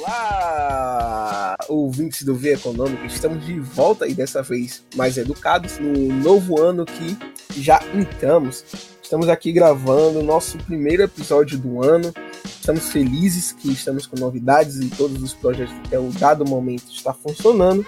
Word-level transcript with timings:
Olá, 0.00 1.56
ouvintes 1.68 2.22
do 2.22 2.34
V 2.34 2.54
Econômico, 2.54 3.04
estamos 3.06 3.44
de 3.44 3.58
volta 3.58 4.06
e 4.06 4.14
dessa 4.14 4.42
vez 4.42 4.84
mais 4.94 5.18
educados 5.18 5.78
no 5.78 6.12
novo 6.14 6.60
ano 6.60 6.84
que 6.84 7.16
já 7.60 7.80
entramos. 7.94 8.64
Estamos 9.02 9.28
aqui 9.28 9.52
gravando 9.52 10.20
o 10.20 10.22
nosso 10.22 10.58
primeiro 10.58 11.02
episódio 11.02 11.58
do 11.58 11.82
ano. 11.82 12.12
Estamos 12.44 12.90
felizes 12.90 13.52
que 13.52 13.72
estamos 13.72 14.06
com 14.06 14.18
novidades 14.18 14.76
e 14.76 14.88
todos 14.88 15.22
os 15.22 15.32
projetos 15.32 15.74
até 15.86 15.98
o 15.98 16.10
dado 16.10 16.44
momento 16.44 16.84
está 16.92 17.14
funcionando. 17.14 17.86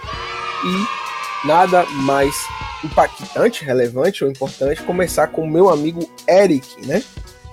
E 0.65 1.47
nada 1.47 1.85
mais 1.87 2.35
impactante, 2.83 3.65
relevante 3.65 4.25
ou 4.25 4.31
importante 4.31 4.83
começar 4.83 5.29
com 5.29 5.43
o 5.43 5.51
meu 5.51 5.69
amigo 5.69 6.11
Eric, 6.27 6.87
né? 6.87 7.03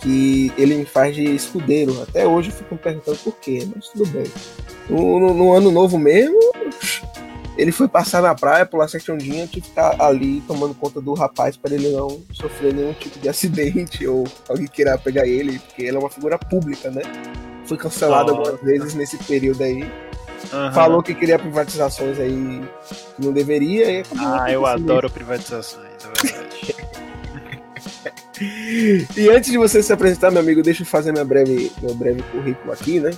Que 0.02 0.52
ele 0.58 0.76
me 0.76 0.86
faz 0.86 1.16
de 1.16 1.24
escudeiro. 1.24 2.02
Até 2.02 2.28
hoje 2.28 2.50
eu 2.50 2.56
fico 2.56 2.76
me 2.76 2.80
perguntando 2.80 3.18
por 3.18 3.36
quê, 3.38 3.68
mas 3.76 3.90
tudo 3.90 4.06
bem. 4.08 4.26
No, 4.90 5.20
no, 5.20 5.34
no 5.34 5.54
ano 5.54 5.72
novo 5.72 5.98
mesmo, 5.98 6.40
ele 7.58 7.72
foi 7.72 7.88
passar 7.88 8.22
na 8.22 8.36
praia, 8.36 8.66
pular 8.66 8.88
sete 8.88 9.12
ondinhas, 9.12 9.50
tinha 9.50 9.62
que 9.62 9.62
ficar 9.62 10.00
ali 10.00 10.42
tomando 10.42 10.76
conta 10.76 11.02
do 11.02 11.14
rapaz 11.14 11.58
para 11.58 11.74
ele 11.74 11.90
não 11.90 12.22
sofrer 12.32 12.74
nenhum 12.74 12.94
tipo 12.94 13.18
de 13.20 13.28
acidente 13.28 14.06
ou 14.06 14.26
alguém 14.48 14.68
queira 14.68 14.98
pegar 14.98 15.26
ele, 15.26 15.60
porque 15.60 15.84
ele 15.84 15.98
é 15.98 16.00
uma 16.00 16.10
figura 16.10 16.38
pública, 16.38 16.92
né? 16.92 17.02
Foi 17.66 17.78
cancelado 17.78 18.32
oh. 18.32 18.38
algumas 18.38 18.62
vezes 18.62 18.94
nesse 18.94 19.18
período 19.18 19.64
aí. 19.64 19.84
Uhum. 20.54 20.72
Falou 20.72 21.02
que 21.02 21.16
queria 21.16 21.40
privatizações 21.40 22.20
aí 22.20 22.62
que 23.16 23.26
não 23.26 23.34
deveria. 23.34 24.02
E 24.02 24.04
ah, 24.20 24.52
eu 24.52 24.66
adoro 24.66 25.10
privatizações. 25.10 25.88
E 28.42 29.30
antes 29.30 29.52
de 29.52 29.58
você 29.58 29.82
se 29.82 29.92
apresentar, 29.92 30.32
meu 30.32 30.42
amigo, 30.42 30.62
deixa 30.62 30.84
eu 30.84 30.88
fazer 30.88 31.12
meu 31.12 31.26
breve, 31.26 31.72
meu 31.82 31.96
breve 31.96 32.22
currículo 32.24 32.72
aqui, 32.72 33.00
né? 33.00 33.12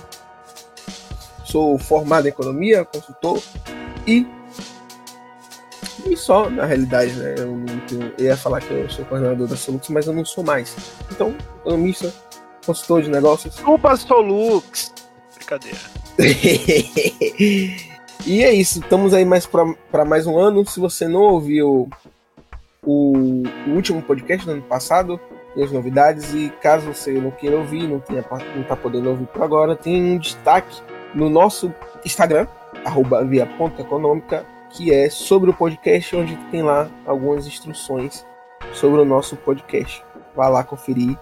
Sou 1.44 1.78
formado 1.78 2.26
em 2.26 2.30
economia, 2.30 2.84
consultor 2.84 3.42
e. 4.06 4.26
E 6.06 6.16
só, 6.16 6.48
na 6.48 6.64
realidade, 6.64 7.12
né? 7.12 7.34
Eu, 7.36 7.60
eu 8.18 8.24
ia 8.24 8.36
falar 8.36 8.60
que 8.60 8.72
eu 8.72 8.88
sou 8.88 9.04
coordenador 9.04 9.46
da 9.46 9.56
Solux, 9.56 9.88
mas 9.90 10.06
eu 10.06 10.12
não 10.12 10.24
sou 10.24 10.42
mais. 10.42 10.74
Então, 11.10 11.34
economista, 11.60 12.12
consultor 12.64 13.02
de 13.02 13.10
negócios. 13.10 13.54
Desculpa, 13.54 13.96
Solux! 13.96 14.94
Brincadeira. 15.34 15.78
e 18.26 18.42
é 18.42 18.52
isso, 18.52 18.80
estamos 18.80 19.12
aí 19.12 19.24
mais 19.24 19.46
para 19.46 20.04
mais 20.04 20.26
um 20.26 20.38
ano. 20.38 20.66
Se 20.66 20.78
você 20.78 21.08
não 21.08 21.22
ouviu 21.22 21.90
o, 22.84 23.42
o, 23.66 23.70
último 23.70 24.02
podcast 24.02 24.46
do 24.46 24.52
ano 24.52 24.62
passado, 24.62 25.20
tem 25.54 25.64
as 25.64 25.72
novidades, 25.72 26.32
e 26.34 26.50
caso 26.62 26.92
você 26.92 27.12
não 27.12 27.30
queira 27.30 27.56
ouvir, 27.56 27.86
não, 27.86 28.00
tenha, 28.00 28.24
não 28.54 28.62
tá 28.62 28.76
podendo 28.76 29.10
ouvir 29.10 29.26
por 29.26 29.42
agora, 29.42 29.76
tem 29.76 30.02
um 30.02 30.18
destaque 30.18 30.80
no 31.14 31.28
nosso 31.28 31.72
Instagram, 32.04 32.46
arroba 32.84 33.24
via 33.24 33.46
ponta 33.46 33.82
econômica, 33.82 34.44
que 34.70 34.92
é 34.92 35.10
sobre 35.10 35.50
o 35.50 35.54
podcast, 35.54 36.14
onde 36.16 36.36
tem 36.50 36.62
lá 36.62 36.88
algumas 37.04 37.46
instruções 37.46 38.24
sobre 38.72 39.00
o 39.00 39.04
nosso 39.04 39.36
podcast. 39.36 40.04
Vá 40.34 40.48
lá 40.48 40.62
conferir. 40.62 41.18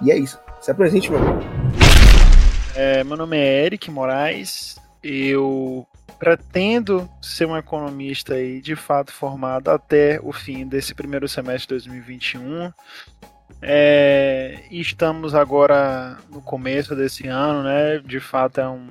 E 0.00 0.12
é 0.12 0.16
isso. 0.16 0.38
Se 0.60 0.70
apresente, 0.70 1.10
meu 1.10 1.20
amigo. 1.20 1.40
É, 2.74 3.02
meu 3.02 3.16
nome 3.16 3.36
é 3.36 3.64
Eric 3.64 3.90
Moraes. 3.90 4.76
Eu 5.02 5.86
pretendo 6.18 7.08
ser 7.20 7.46
um 7.46 7.56
economista 7.56 8.34
aí, 8.34 8.60
de 8.60 8.74
fato 8.74 9.12
formado 9.12 9.70
até 9.70 10.18
o 10.22 10.32
fim 10.32 10.66
desse 10.66 10.94
primeiro 10.94 11.28
semestre 11.28 11.78
de 11.78 11.84
2021. 11.86 12.72
É, 13.62 14.62
estamos 14.70 15.34
agora 15.34 16.18
no 16.30 16.40
começo 16.40 16.94
desse 16.94 17.26
ano, 17.26 17.62
né? 17.62 17.98
De 17.98 18.20
fato 18.20 18.60
é 18.60 18.68
um, 18.68 18.88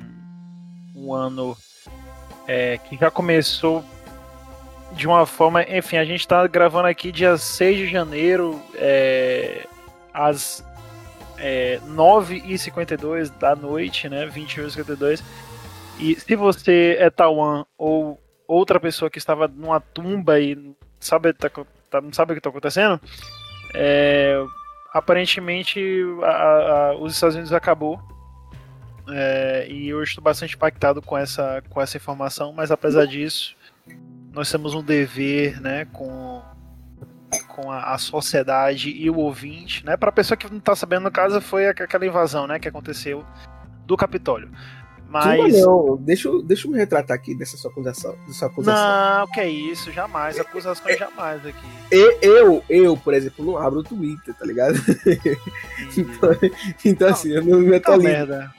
um 0.95 1.13
ano 1.13 1.55
é, 2.47 2.77
que 2.77 2.97
já 2.97 3.11
começou 3.11 3.83
de 4.93 5.07
uma 5.07 5.25
forma. 5.25 5.63
Enfim, 5.63 5.97
a 5.97 6.05
gente 6.05 6.21
está 6.21 6.45
gravando 6.47 6.87
aqui 6.87 7.11
dia 7.11 7.37
6 7.37 7.77
de 7.77 7.87
janeiro, 7.87 8.61
é, 8.75 9.67
às 10.13 10.63
é, 11.37 11.79
9h52 11.87 13.31
da 13.37 13.55
noite, 13.55 14.09
né? 14.09 14.27
21h52. 14.27 15.21
E 15.99 16.15
se 16.19 16.35
você 16.35 16.97
é 16.99 17.09
Taiwan 17.09 17.65
ou 17.77 18.21
outra 18.47 18.79
pessoa 18.79 19.09
que 19.09 19.17
estava 19.17 19.47
numa 19.47 19.79
tumba 19.79 20.39
e 20.39 20.75
sabe, 20.99 21.33
tá, 21.33 21.49
tá, 21.89 22.01
não 22.01 22.11
sabe 22.11 22.31
o 22.31 22.35
que 22.35 22.39
está 22.39 22.49
acontecendo, 22.49 22.99
é, 23.73 24.43
aparentemente 24.93 25.79
a, 26.23 26.27
a, 26.27 26.95
os 26.97 27.13
Estados 27.13 27.35
Unidos 27.35 27.53
acabou. 27.53 27.99
É, 29.07 29.67
e 29.69 29.89
eu 29.89 30.01
estou 30.01 30.23
bastante 30.23 30.55
impactado 30.55 31.01
com 31.01 31.15
essa, 31.15 31.61
com 31.69 31.79
essa 31.79 31.95
informação, 31.95 32.51
mas 32.51 32.71
apesar 32.71 33.05
disso, 33.05 33.55
nós 34.33 34.49
temos 34.51 34.73
um 34.73 34.81
dever 34.81 35.61
né, 35.61 35.85
com, 35.85 36.41
com 37.47 37.71
a, 37.71 37.93
a 37.93 37.97
sociedade 37.99 38.89
e 38.89 39.09
o 39.09 39.17
ouvinte. 39.17 39.85
Né, 39.85 39.95
Para 39.95 40.09
a 40.09 40.13
pessoa 40.13 40.35
que 40.35 40.49
não 40.49 40.57
está 40.57 40.75
sabendo, 40.75 41.03
no 41.03 41.11
caso, 41.11 41.39
foi 41.39 41.67
aquela 41.67 42.05
invasão 42.05 42.47
né, 42.47 42.57
que 42.57 42.67
aconteceu 42.67 43.23
do 43.85 43.95
Capitólio. 43.95 44.49
Mas. 45.09 45.61
Não, 45.61 45.97
deixa, 45.97 46.29
deixa 46.43 46.67
eu 46.67 46.71
me 46.71 46.77
retratar 46.77 47.15
aqui 47.15 47.35
dessa 47.35 47.57
sua 47.57 47.71
acusação. 47.71 48.15
Dessa 48.27 48.47
acusação. 48.47 49.19
Não, 49.19 49.27
que 49.27 49.39
é 49.39 49.49
isso, 49.49 49.91
jamais. 49.91 50.39
Acusações 50.39 50.97
jamais 50.97 51.45
aqui. 51.45 51.65
Eu, 51.91 52.63
eu, 52.69 52.97
por 52.97 53.13
exemplo, 53.13 53.45
não 53.45 53.57
abro 53.57 53.79
o 53.79 53.83
Twitter, 53.83 54.33
tá 54.33 54.45
ligado? 54.45 54.75
então, 55.97 56.29
então 56.83 57.07
assim, 57.09 57.31
eu 57.31 57.43
não 57.43 57.59
me 57.59 57.75
atualizo. 57.75 58.07
merda. 58.07 58.53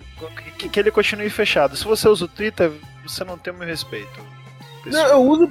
Que, 0.57 0.69
que 0.69 0.81
ele 0.81 0.91
continue 0.91 1.29
fechado. 1.29 1.77
Se 1.77 1.85
você 1.85 2.09
usa 2.09 2.25
o 2.25 2.29
Twitter, 2.29 2.73
você 3.03 3.23
não 3.25 3.37
tem 3.37 3.53
o 3.53 3.57
meu 3.57 3.67
respeito. 3.67 4.19
Pessoal. 4.83 5.05
Não, 5.05 5.11
eu 5.11 5.23
uso. 5.23 5.49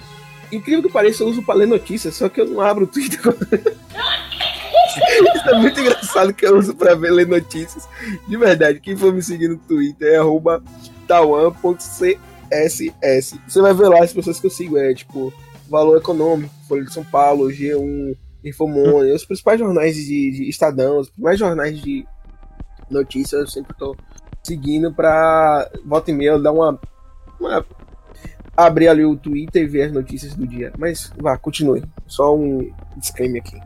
Incrível 0.52 0.84
que 0.84 0.92
pareça, 0.92 1.24
eu 1.24 1.28
uso 1.28 1.44
pra 1.44 1.56
ler 1.56 1.68
notícias, 1.68 2.16
só 2.16 2.30
que 2.30 2.40
eu 2.40 2.46
não 2.46 2.62
abro 2.62 2.86
o 2.86 2.88
Twitter. 2.88 3.20
Isso 5.36 5.50
é 5.50 5.60
muito 5.60 5.80
engraçado 5.80 6.34
que 6.34 6.46
eu 6.46 6.58
uso 6.58 6.76
pra 6.76 6.96
ver 6.96 7.12
ler 7.12 7.28
notícias. 7.28 7.88
De 8.28 8.38
verdade, 8.38 8.80
quem 8.80 8.96
for 8.96 9.14
me 9.14 9.22
seguir 9.22 9.48
no 9.50 9.58
Twitter 9.58 10.14
é 10.14 10.18
arroba 10.18 10.64
tawan.css. 11.08 12.20
Você 13.48 13.62
vai 13.62 13.74
ver 13.74 13.90
lá 13.90 14.04
as 14.04 14.14
pessoas 14.14 14.40
que 14.40 14.48
eu 14.48 14.52
sigo, 14.52 14.78
é 14.78 14.94
tipo 14.94 15.34
Valor 15.70 15.98
Econômico, 15.98 16.54
Folha 16.68 16.84
de 16.84 16.94
São 16.94 17.04
Paulo, 17.04 17.48
G1, 17.48 18.16
Infomone, 18.44 19.12
os 19.12 19.26
principais 19.26 19.60
jornais 19.60 19.96
de, 19.96 20.32
de 20.32 20.50
Estadão, 20.50 21.00
os 21.00 21.10
principais 21.10 21.40
jornais 21.40 21.80
de 21.82 22.06
notícias, 22.90 23.42
eu 23.42 23.48
sempre 23.48 23.76
tô 23.76 23.96
seguindo 24.44 24.94
pra 24.94 25.70
volta 25.84 26.12
e 26.12 26.14
meia 26.14 26.38
dar 26.38 26.52
uma, 26.52 26.80
uma 27.40 27.66
abrir 28.56 28.88
ali 28.88 29.04
o 29.04 29.18
Twitter 29.18 29.64
e 29.64 29.68
ver 29.68 29.84
as 29.84 29.92
notícias 29.92 30.36
do 30.36 30.48
dia. 30.48 30.72
Mas 30.78 31.12
vá, 31.18 31.38
continue. 31.38 31.84
Só 32.08 32.36
um 32.36 32.72
disclaimer 32.96 33.42
aqui. 33.42 33.60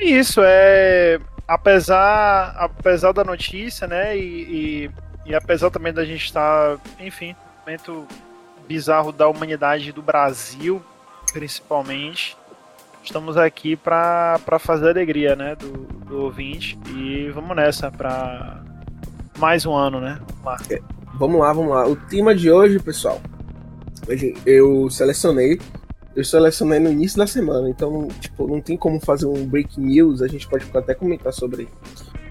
Isso, 0.00 0.40
é. 0.42 1.20
Apesar, 1.46 2.54
apesar 2.56 3.12
da 3.12 3.24
notícia, 3.24 3.86
né? 3.86 4.16
E, 4.16 4.22
e, 4.22 4.90
e 5.26 5.34
apesar 5.34 5.70
também 5.70 5.92
da 5.92 6.04
gente 6.04 6.24
estar, 6.24 6.78
enfim, 6.98 7.34
momento 7.66 8.06
bizarro 8.66 9.12
da 9.12 9.28
humanidade 9.28 9.92
do 9.92 10.00
Brasil, 10.00 10.80
principalmente. 11.32 12.36
Estamos 13.02 13.36
aqui 13.36 13.76
para 13.76 14.38
fazer 14.60 14.90
alegria, 14.90 15.34
né, 15.34 15.56
do, 15.56 15.72
do 16.06 16.22
ouvinte. 16.24 16.78
E 16.94 17.30
vamos 17.30 17.56
nessa 17.56 17.90
para 17.90 18.62
mais 19.38 19.64
um 19.64 19.74
ano, 19.74 20.00
né? 20.00 20.20
Vamos 20.28 20.44
lá. 20.44 20.56
É, 20.70 20.80
vamos 21.14 21.40
lá, 21.40 21.52
vamos 21.52 21.70
lá. 21.72 21.88
O 21.88 21.96
tema 21.96 22.34
de 22.34 22.50
hoje, 22.50 22.78
pessoal, 22.78 23.20
eu 24.46 24.88
selecionei 24.90 25.58
eu 26.14 26.24
selecionei 26.24 26.78
no 26.78 26.90
início 26.90 27.18
da 27.18 27.26
semana, 27.26 27.68
então 27.68 28.08
tipo, 28.20 28.46
não 28.46 28.60
tem 28.60 28.76
como 28.76 28.98
fazer 29.00 29.26
um 29.26 29.46
breaking 29.46 29.82
news, 29.82 30.22
a 30.22 30.28
gente 30.28 30.48
pode 30.48 30.64
até 30.74 30.94
comentar 30.94 31.32
sobre 31.32 31.68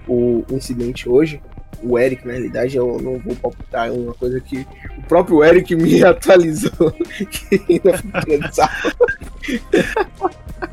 o, 0.06 0.44
incidente 0.50 1.08
hoje. 1.08 1.40
O 1.82 1.98
Eric, 1.98 2.26
na 2.26 2.32
realidade, 2.34 2.76
eu 2.76 3.00
não 3.00 3.18
vou 3.18 3.34
palpitar, 3.36 3.88
é 3.88 3.90
uma 3.90 4.12
coisa 4.12 4.38
que 4.38 4.66
o 4.98 5.02
próprio 5.08 5.42
Eric 5.42 5.74
me 5.74 6.02
atualizou, 6.04 6.90
que 7.30 7.64
ainda 7.68 8.02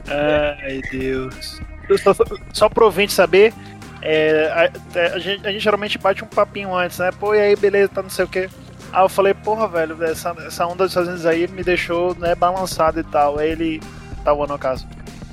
Ai, 0.10 0.82
Deus. 0.92 1.62
Só, 2.04 2.14
só 2.52 2.68
pro 2.68 2.86
ouvinte 2.86 3.14
saber, 3.14 3.54
é, 4.02 4.48
a, 4.48 5.16
a, 5.16 5.20
gente, 5.20 5.48
a, 5.48 5.52
gente, 5.52 5.62
geralmente 5.62 5.98
bate 5.98 6.24
um 6.24 6.28
papinho 6.28 6.76
antes, 6.76 7.00
né? 7.00 7.10
Pô, 7.18 7.34
e 7.34 7.40
aí, 7.40 7.56
beleza, 7.56 7.90
tá 7.90 8.02
não 8.02 8.10
sei 8.10 8.26
o 8.26 8.28
que. 8.28 8.50
Aí 8.92 9.04
eu 9.04 9.10
falei, 9.10 9.34
porra, 9.34 9.68
velho, 9.68 10.02
essa, 10.04 10.36
essa 10.46 10.66
onda 10.66 10.84
dos 10.84 10.92
Estados 10.92 11.10
Unidos 11.10 11.26
aí 11.26 11.48
me 11.48 11.64
deixou, 11.64 12.16
né, 12.16 12.36
balançado 12.36 13.00
e 13.00 13.04
tal. 13.04 13.38
Aí 13.40 13.52
ele 13.52 13.82
tava 14.24 14.48
no 14.48 14.58
caso. 14.58 14.88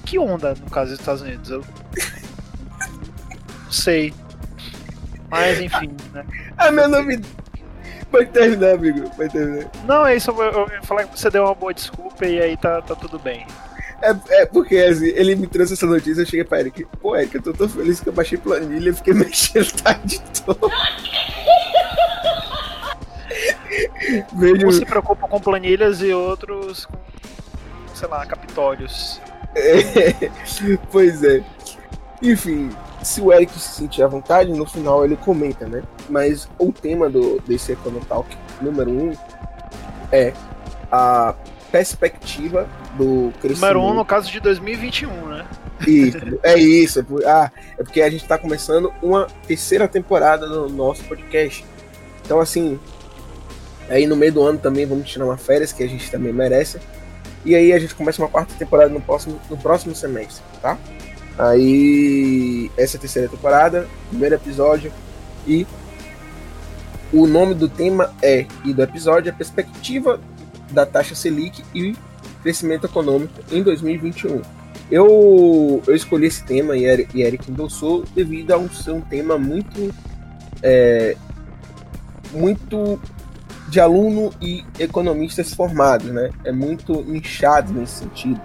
Que 0.04 0.18
onda, 0.18 0.54
no 0.54 0.70
caso 0.70 0.90
dos 0.90 1.00
Estados 1.00 1.22
Unidos? 1.22 1.50
Eu. 1.50 1.64
Não 3.64 3.72
sei. 3.72 4.12
Mas 5.30 5.60
enfim, 5.60 5.90
né? 6.12 6.24
A 6.56 6.70
minha 6.70 6.88
novidade. 6.88 7.28
Pode 8.10 8.26
terminar, 8.30 8.74
amigo. 8.74 9.10
Pode 9.16 9.32
terminar. 9.32 9.70
Não, 9.86 10.06
é 10.06 10.16
isso. 10.16 10.30
Eu, 10.30 10.68
eu 10.68 10.82
falar 10.84 11.04
que 11.04 11.18
você 11.18 11.30
deu 11.30 11.44
uma 11.44 11.54
boa 11.54 11.74
desculpa 11.74 12.24
e 12.24 12.40
aí 12.40 12.56
tá, 12.56 12.80
tá 12.82 12.94
tudo 12.94 13.18
bem. 13.18 13.44
É, 14.00 14.42
é 14.42 14.46
porque 14.46 14.76
assim, 14.76 15.06
ele 15.06 15.34
me 15.34 15.46
trouxe 15.46 15.72
essa 15.72 15.86
notícia, 15.86 16.20
eu 16.20 16.26
cheguei 16.26 16.44
pra 16.44 16.60
Eric. 16.60 16.86
Pô, 17.00 17.16
Eric, 17.16 17.34
eu 17.34 17.42
tô 17.42 17.52
tão 17.52 17.68
feliz 17.68 18.00
que 18.00 18.08
eu 18.08 18.12
baixei 18.12 18.36
planilha 18.36 18.90
e 18.90 18.94
fiquei 18.94 19.14
mexendo 19.14 19.72
tarde 19.82 20.20
toda. 20.44 20.72
Vejo... 24.32 24.66
Uns 24.66 24.76
se 24.76 24.84
preocupam 24.84 25.28
com 25.28 25.40
planilhas 25.40 26.00
e 26.00 26.12
outros 26.12 26.86
com, 26.86 26.98
sei 27.94 28.08
lá, 28.08 28.24
capitólios. 28.26 29.20
É, 29.54 30.30
pois 30.90 31.22
é. 31.22 31.42
Enfim, 32.22 32.70
se 33.02 33.20
o 33.20 33.32
Eric 33.32 33.52
se 33.52 33.74
sentir 33.80 34.02
à 34.02 34.06
vontade, 34.06 34.50
no 34.52 34.66
final 34.66 35.04
ele 35.04 35.16
comenta, 35.16 35.66
né? 35.66 35.82
Mas 36.08 36.48
o 36.58 36.72
tema 36.72 37.08
do, 37.08 37.40
desse 37.46 37.72
Econotalk 37.72 38.36
número 38.60 38.90
1 38.90 39.04
um 39.04 39.12
é 40.10 40.32
a 40.90 41.34
perspectiva 41.70 42.68
do 42.96 43.32
crescimento. 43.40 43.74
Número 43.74 43.80
1 43.80 43.90
um, 43.90 43.94
no 43.94 44.04
caso 44.04 44.30
de 44.30 44.40
2021, 44.40 45.10
né? 45.28 45.46
Isso, 45.86 46.18
é 46.42 46.58
isso. 46.58 47.00
É, 47.00 47.28
ah, 47.28 47.50
é 47.78 47.82
porque 47.82 48.00
a 48.00 48.08
gente 48.08 48.22
está 48.22 48.38
começando 48.38 48.92
uma 49.02 49.26
terceira 49.46 49.88
temporada 49.88 50.46
do 50.46 50.68
nosso 50.68 51.02
podcast. 51.04 51.64
Então, 52.24 52.40
assim, 52.40 52.78
aí 53.88 54.06
no 54.06 54.16
meio 54.16 54.32
do 54.32 54.42
ano 54.42 54.58
também 54.58 54.86
vamos 54.86 55.08
tirar 55.08 55.24
uma 55.24 55.36
férias, 55.36 55.72
que 55.72 55.82
a 55.82 55.88
gente 55.88 56.10
também 56.10 56.32
merece. 56.32 56.78
E 57.44 57.54
aí 57.54 57.72
a 57.72 57.78
gente 57.78 57.94
começa 57.94 58.22
uma 58.22 58.28
quarta 58.28 58.54
temporada 58.54 58.88
no 58.88 59.00
próximo, 59.00 59.38
no 59.50 59.56
próximo 59.56 59.94
semestre, 59.94 60.42
tá? 60.62 60.78
Aí, 61.38 62.70
essa 62.76 62.96
é 62.96 62.98
a 62.98 63.00
terceira 63.00 63.28
temporada, 63.28 63.86
primeiro 64.08 64.34
episódio. 64.36 64.92
E 65.46 65.66
o 67.12 67.26
nome 67.26 67.54
do 67.54 67.68
tema 67.68 68.14
é, 68.22 68.46
e 68.64 68.72
do 68.72 68.82
episódio, 68.82 69.30
a 69.30 69.34
perspectiva 69.34 70.20
da 70.70 70.86
taxa 70.86 71.14
Selic 71.14 71.62
e 71.74 71.94
crescimento 72.42 72.86
econômico 72.86 73.32
em 73.50 73.62
2021. 73.62 74.42
Eu, 74.90 75.82
eu 75.86 75.94
escolhi 75.94 76.26
esse 76.26 76.44
tema 76.44 76.76
e 76.76 76.84
Eric, 76.84 77.18
e 77.18 77.22
Eric 77.22 77.50
endossou 77.50 78.04
devido 78.14 78.52
a 78.52 78.58
um 78.58 78.68
ser 78.68 78.92
um 78.92 79.00
tema 79.00 79.38
muito 79.38 79.92
é, 80.62 81.16
muito 82.32 83.00
de 83.74 83.80
aluno 83.80 84.30
e 84.40 84.64
economistas 84.78 85.52
formados, 85.52 86.06
né? 86.06 86.30
É 86.44 86.52
muito 86.52 87.02
nichado 87.02 87.72
nesse 87.72 88.04
sentido. 88.04 88.40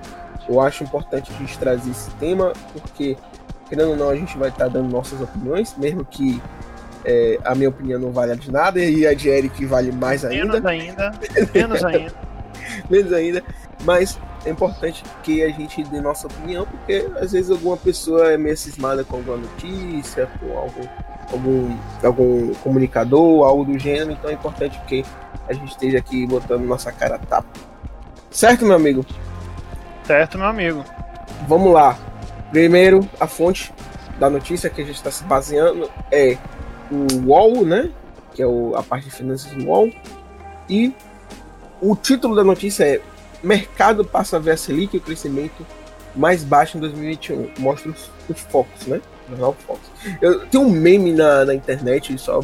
Eu 0.49 0.59
acho 0.59 0.83
importante 0.83 1.31
a 1.31 1.37
gente 1.37 1.55
trazer 1.59 1.91
esse 1.91 2.09
tema 2.15 2.51
porque, 2.73 3.15
querendo 3.69 3.91
ou 3.91 3.95
não, 3.95 4.09
a 4.09 4.15
gente 4.15 4.35
vai 4.39 4.49
estar 4.49 4.67
dando 4.67 4.89
nossas 4.89 5.21
opiniões, 5.21 5.75
mesmo 5.77 6.03
que 6.03 6.41
é, 7.05 7.37
a 7.45 7.53
minha 7.53 7.69
opinião 7.69 7.99
não 7.99 8.11
valha 8.11 8.35
de 8.35 8.51
nada 8.51 8.79
e 8.79 9.05
a 9.05 9.13
de 9.13 9.29
Eric 9.29 9.63
vale 9.67 9.91
mais 9.91 10.25
ainda. 10.25 10.59
Menos 10.59 10.65
ainda. 10.65 11.11
Menos 11.53 11.83
ainda. 11.85 12.13
Menos 12.89 13.13
ainda. 13.13 13.43
Mas 13.85 14.19
é 14.45 14.49
importante 14.49 15.03
que 15.23 15.43
a 15.43 15.49
gente 15.49 15.83
dê 15.83 15.99
nossa 15.99 16.27
opinião, 16.27 16.65
porque 16.65 17.07
às 17.19 17.31
vezes 17.31 17.51
alguma 17.51 17.77
pessoa 17.77 18.31
é 18.31 18.37
meio 18.37 18.55
cismada 18.55 19.03
com 19.03 19.17
alguma 19.17 19.37
notícia, 19.37 20.29
com 20.39 20.57
algum, 20.57 20.87
algum, 21.31 21.77
algum 22.03 22.53
comunicador, 22.55 23.45
algo 23.45 23.65
do 23.65 23.77
gênero, 23.77 24.11
então 24.11 24.29
é 24.29 24.33
importante 24.33 24.79
que 24.87 25.03
a 25.47 25.53
gente 25.53 25.71
esteja 25.71 25.97
aqui 25.97 26.25
botando 26.25 26.63
nossa 26.63 26.91
cara 26.91 27.15
a 27.15 27.19
tapa. 27.19 27.49
Certo, 28.31 28.65
meu 28.65 28.75
amigo? 28.75 29.05
Certo, 30.05 30.37
meu 30.37 30.47
amigo. 30.47 30.83
Vamos 31.47 31.73
lá. 31.73 31.97
Primeiro, 32.51 33.07
a 33.19 33.27
fonte 33.27 33.73
da 34.19 34.29
notícia 34.29 34.69
que 34.69 34.81
a 34.81 34.85
gente 34.85 34.95
está 34.95 35.11
se 35.11 35.23
baseando 35.23 35.89
é 36.11 36.37
o 36.91 37.27
UOL, 37.27 37.65
né? 37.65 37.91
Que 38.33 38.41
é 38.41 38.47
o, 38.47 38.75
a 38.75 38.83
parte 38.83 39.05
de 39.05 39.11
finanças 39.11 39.51
do 39.51 39.65
UOL. 39.67 39.89
E 40.69 40.93
o 41.81 41.95
título 41.95 42.35
da 42.35 42.43
notícia 42.43 42.83
é 42.83 43.01
Mercado 43.41 44.03
passa 44.03 44.37
a 44.37 44.39
ver 44.39 44.51
a 44.51 44.57
Selic 44.57 44.95
e 44.95 44.99
o 44.99 45.01
crescimento 45.01 45.65
mais 46.15 46.43
baixo 46.43 46.77
em 46.77 46.81
2021. 46.81 47.51
Mostra 47.59 47.91
os, 47.91 48.11
os 48.29 48.39
focos, 48.41 48.87
né? 48.87 49.01
Jornal 49.29 49.53
Fox. 49.53 49.79
Eu 50.21 50.45
tenho 50.47 50.63
um 50.63 50.69
meme 50.69 51.13
na, 51.13 51.45
na 51.45 51.53
internet, 51.53 52.17
só 52.17 52.41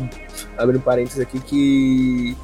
abrindo 0.58 0.82
parênteses 0.82 1.20
aqui, 1.20 1.40
que 1.40 2.38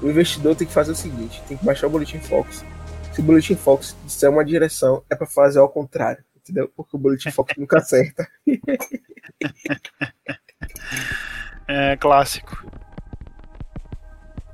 o 0.00 0.08
investidor 0.08 0.54
tem 0.54 0.66
que 0.66 0.72
fazer 0.72 0.92
o 0.92 0.96
seguinte: 0.96 1.42
tem 1.48 1.56
que 1.56 1.64
baixar 1.64 1.88
o 1.88 1.90
Boletim 1.90 2.18
Fox. 2.20 2.64
Se 3.12 3.20
o 3.20 3.24
Boletim 3.24 3.56
Fox 3.56 3.96
disser 4.04 4.30
uma 4.30 4.44
direção, 4.44 5.02
é 5.10 5.16
para 5.16 5.26
fazer 5.26 5.58
ao 5.58 5.68
contrário, 5.68 6.22
entendeu? 6.36 6.70
Porque 6.76 6.96
o 6.96 6.98
Boletim 6.98 7.30
Fox 7.30 7.52
nunca 7.56 7.78
acerta. 7.78 8.28
É 11.66 11.96
clássico. 11.96 12.64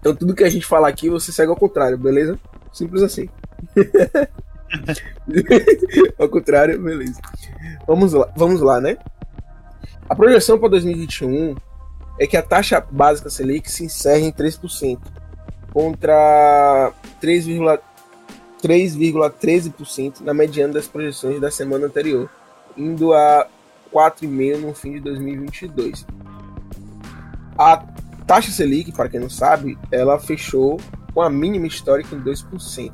Então 0.00 0.14
tudo 0.14 0.34
que 0.34 0.44
a 0.44 0.50
gente 0.50 0.66
falar 0.66 0.88
aqui 0.88 1.08
você 1.08 1.32
segue 1.32 1.50
ao 1.50 1.56
contrário, 1.56 1.96
beleza? 1.96 2.38
Simples 2.72 3.02
assim. 3.02 3.28
ao 6.18 6.28
contrário, 6.28 6.80
beleza. 6.80 7.20
Vamos 7.86 8.12
lá, 8.12 8.32
vamos 8.36 8.60
lá, 8.60 8.80
né? 8.80 8.96
A 10.08 10.14
projeção 10.14 10.56
para 10.58 10.70
2021 10.70 11.54
é 12.18 12.26
que 12.26 12.36
a 12.36 12.42
taxa 12.42 12.84
básica 12.90 13.30
Selic 13.30 13.70
se 13.70 13.84
encerre 13.84 14.26
em 14.26 14.32
3%, 14.32 14.98
contra 15.72 16.92
3,13% 17.20 20.20
na 20.20 20.34
mediana 20.34 20.74
das 20.74 20.86
projeções 20.86 21.40
da 21.40 21.50
semana 21.50 21.86
anterior, 21.86 22.30
indo 22.76 23.12
a 23.12 23.48
4,5% 23.92 24.60
no 24.60 24.72
fim 24.74 24.92
de 24.92 25.00
2022. 25.00 26.06
A 27.58 27.84
taxa 28.26 28.50
Selic, 28.50 28.92
para 28.92 29.08
quem 29.08 29.20
não 29.20 29.30
sabe, 29.30 29.78
ela 29.90 30.18
fechou 30.18 30.78
com 31.12 31.22
a 31.22 31.30
mínima 31.30 31.66
histórica 31.66 32.14
em 32.14 32.20
2%. 32.20 32.92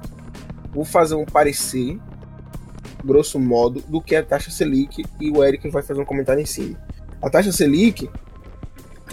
Vou 0.72 0.84
fazer 0.84 1.14
um 1.14 1.24
parecer, 1.24 1.98
grosso 3.04 3.38
modo, 3.38 3.82
do 3.88 4.00
que 4.00 4.14
é 4.14 4.18
a 4.18 4.24
taxa 4.24 4.50
Selic 4.50 5.04
e 5.20 5.30
o 5.30 5.42
Eric 5.42 5.68
vai 5.70 5.82
fazer 5.82 6.00
um 6.00 6.04
comentário 6.04 6.40
em 6.40 6.46
cima. 6.46 6.78
A 7.20 7.28
taxa 7.28 7.52
Selic, 7.52 8.08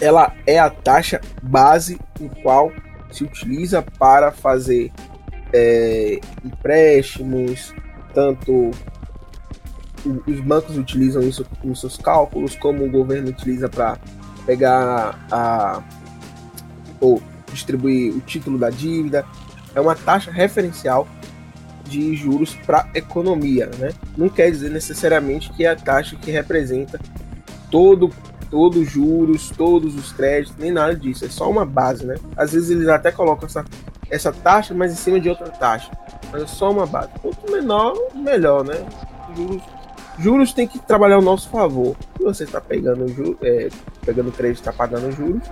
ela 0.00 0.34
é 0.46 0.58
a 0.58 0.70
taxa 0.70 1.20
base 1.42 1.98
em 2.20 2.28
qual 2.28 2.72
se 3.10 3.24
utiliza 3.24 3.82
para 3.82 4.30
fazer 4.30 4.92
é, 5.52 6.20
empréstimos, 6.44 7.74
tanto 8.14 8.70
os 10.26 10.40
bancos 10.40 10.76
utilizam 10.76 11.22
isso 11.22 11.44
nos 11.64 11.80
seus 11.80 11.96
cálculos, 11.96 12.54
como 12.54 12.84
o 12.84 12.90
governo 12.90 13.30
utiliza 13.30 13.68
para 13.68 13.98
pegar 14.46 15.18
a 15.30 15.82
ou 17.00 17.22
distribuir 17.52 18.14
o 18.14 18.20
título 18.20 18.58
da 18.58 18.70
dívida. 18.70 19.24
É 19.74 19.80
uma 19.80 19.94
taxa 19.94 20.30
referencial 20.30 21.06
de 21.88 22.14
juros 22.14 22.54
para 22.66 22.88
economia, 22.94 23.70
né? 23.78 23.90
Não 24.16 24.28
quer 24.28 24.50
dizer 24.50 24.70
necessariamente 24.70 25.50
que 25.52 25.64
é 25.64 25.70
a 25.70 25.76
taxa 25.76 26.16
que 26.16 26.30
representa 26.30 27.00
todo 27.70 28.10
todos 28.50 28.80
os 28.80 28.90
juros, 28.90 29.50
todos 29.50 29.94
os 29.94 30.10
créditos, 30.10 30.56
nem 30.58 30.72
nada 30.72 30.96
disso. 30.96 31.24
É 31.24 31.28
só 31.28 31.50
uma 31.50 31.66
base, 31.66 32.06
né? 32.06 32.16
Às 32.34 32.52
vezes 32.52 32.70
eles 32.70 32.88
até 32.88 33.12
colocam 33.12 33.46
essa, 33.46 33.62
essa 34.08 34.32
taxa, 34.32 34.72
mas 34.72 34.90
em 34.90 34.96
cima 34.96 35.20
de 35.20 35.28
outra 35.28 35.50
taxa. 35.50 35.90
Mas 36.32 36.42
é 36.42 36.46
só 36.46 36.70
uma 36.70 36.86
base. 36.86 37.10
Quanto 37.20 37.52
menor, 37.52 37.94
melhor, 38.14 38.64
né? 38.64 38.86
Juros, 39.36 39.62
juros 40.18 40.52
tem 40.54 40.66
que 40.66 40.78
trabalhar 40.78 41.16
ao 41.16 41.22
nosso 41.22 41.50
favor. 41.50 41.94
Se 42.16 42.24
você 42.24 42.44
está 42.44 42.58
pegando, 42.58 43.36
é, 43.42 43.68
pegando 44.06 44.32
crédito, 44.32 44.60
está 44.60 44.72
pagando 44.72 45.12
juros, 45.12 45.42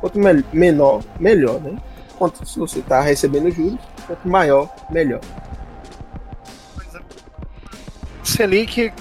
Quanto 0.00 0.18
me 0.18 0.44
menor, 0.52 1.02
melhor, 1.18 1.60
né? 1.60 1.76
Quanto 2.18 2.46
se 2.46 2.58
você 2.58 2.80
está 2.80 3.00
recebendo 3.00 3.50
juros, 3.50 3.78
quanto 4.06 4.28
maior, 4.28 4.72
melhor. 4.90 5.20
Selic, 8.28 8.92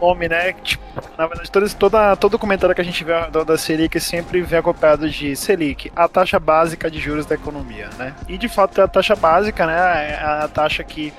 nome, 0.00 0.28
né? 0.28 0.52
Tipo, 0.54 0.82
na 1.16 1.26
verdade, 1.26 1.50
todo, 1.50 1.74
toda, 1.74 2.16
todo 2.16 2.38
comentário 2.38 2.74
que 2.74 2.80
a 2.80 2.84
gente 2.84 3.04
vê 3.04 3.12
da, 3.30 3.44
da 3.44 3.56
Selic 3.56 4.00
sempre 4.00 4.42
vem 4.42 4.58
acompanhado 4.58 5.08
de 5.08 5.36
Selic, 5.36 5.92
a 5.94 6.08
taxa 6.08 6.40
básica 6.40 6.90
de 6.90 6.98
juros 6.98 7.24
da 7.24 7.36
economia, 7.36 7.88
né? 7.96 8.14
E 8.28 8.36
de 8.36 8.48
fato 8.48 8.80
é 8.80 8.84
a 8.84 8.88
taxa 8.88 9.14
básica, 9.14 9.64
né? 9.64 10.10
É 10.10 10.14
a 10.44 10.48
taxa 10.48 10.82
que 10.82 11.12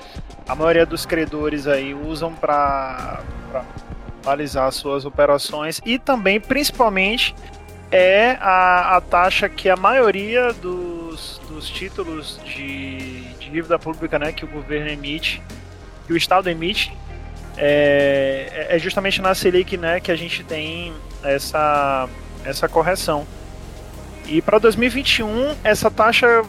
a 0.46 0.54
maioria 0.54 0.84
dos 0.84 1.06
credores 1.06 1.66
aí 1.66 1.94
usam 1.94 2.34
para 2.34 3.20
analisar 4.22 4.70
suas 4.70 5.06
operações 5.06 5.80
e 5.84 5.98
também, 5.98 6.38
principalmente, 6.38 7.34
é 7.90 8.36
a, 8.40 8.96
a 8.96 9.00
taxa 9.00 9.48
que 9.48 9.70
a 9.70 9.76
maioria 9.76 10.52
dos, 10.52 11.40
dos 11.48 11.68
títulos 11.68 12.40
de, 12.44 13.22
de 13.38 13.50
dívida 13.50 13.78
pública 13.78 14.18
né, 14.18 14.32
que 14.32 14.44
o 14.44 14.48
governo 14.48 14.90
emite, 14.90 15.42
que 16.06 16.12
o 16.12 16.16
Estado 16.16 16.48
emite, 16.48 16.96
é, 17.56 18.66
é 18.70 18.78
justamente 18.78 19.22
na 19.22 19.34
Selic 19.34 19.76
né, 19.76 20.00
que 20.00 20.10
a 20.10 20.16
gente 20.16 20.42
tem 20.44 20.92
essa, 21.22 22.08
essa 22.44 22.68
correção. 22.68 23.26
E 24.26 24.40
para 24.40 24.58
2021, 24.58 25.54
essa 25.62 25.90
taxa 25.90 26.42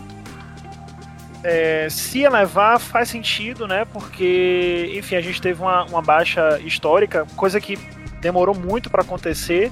é, 1.44 1.88
se 1.90 2.22
elevar 2.22 2.80
faz 2.80 3.10
sentido, 3.10 3.68
né? 3.68 3.86
Porque, 3.86 4.94
enfim, 4.96 5.16
a 5.16 5.22
gente 5.22 5.42
teve 5.42 5.62
uma, 5.62 5.84
uma 5.84 6.02
baixa 6.02 6.60
histórica, 6.64 7.28
coisa 7.36 7.60
que 7.60 7.78
demorou 8.22 8.56
muito 8.56 8.90
para 8.90 9.02
acontecer 9.02 9.72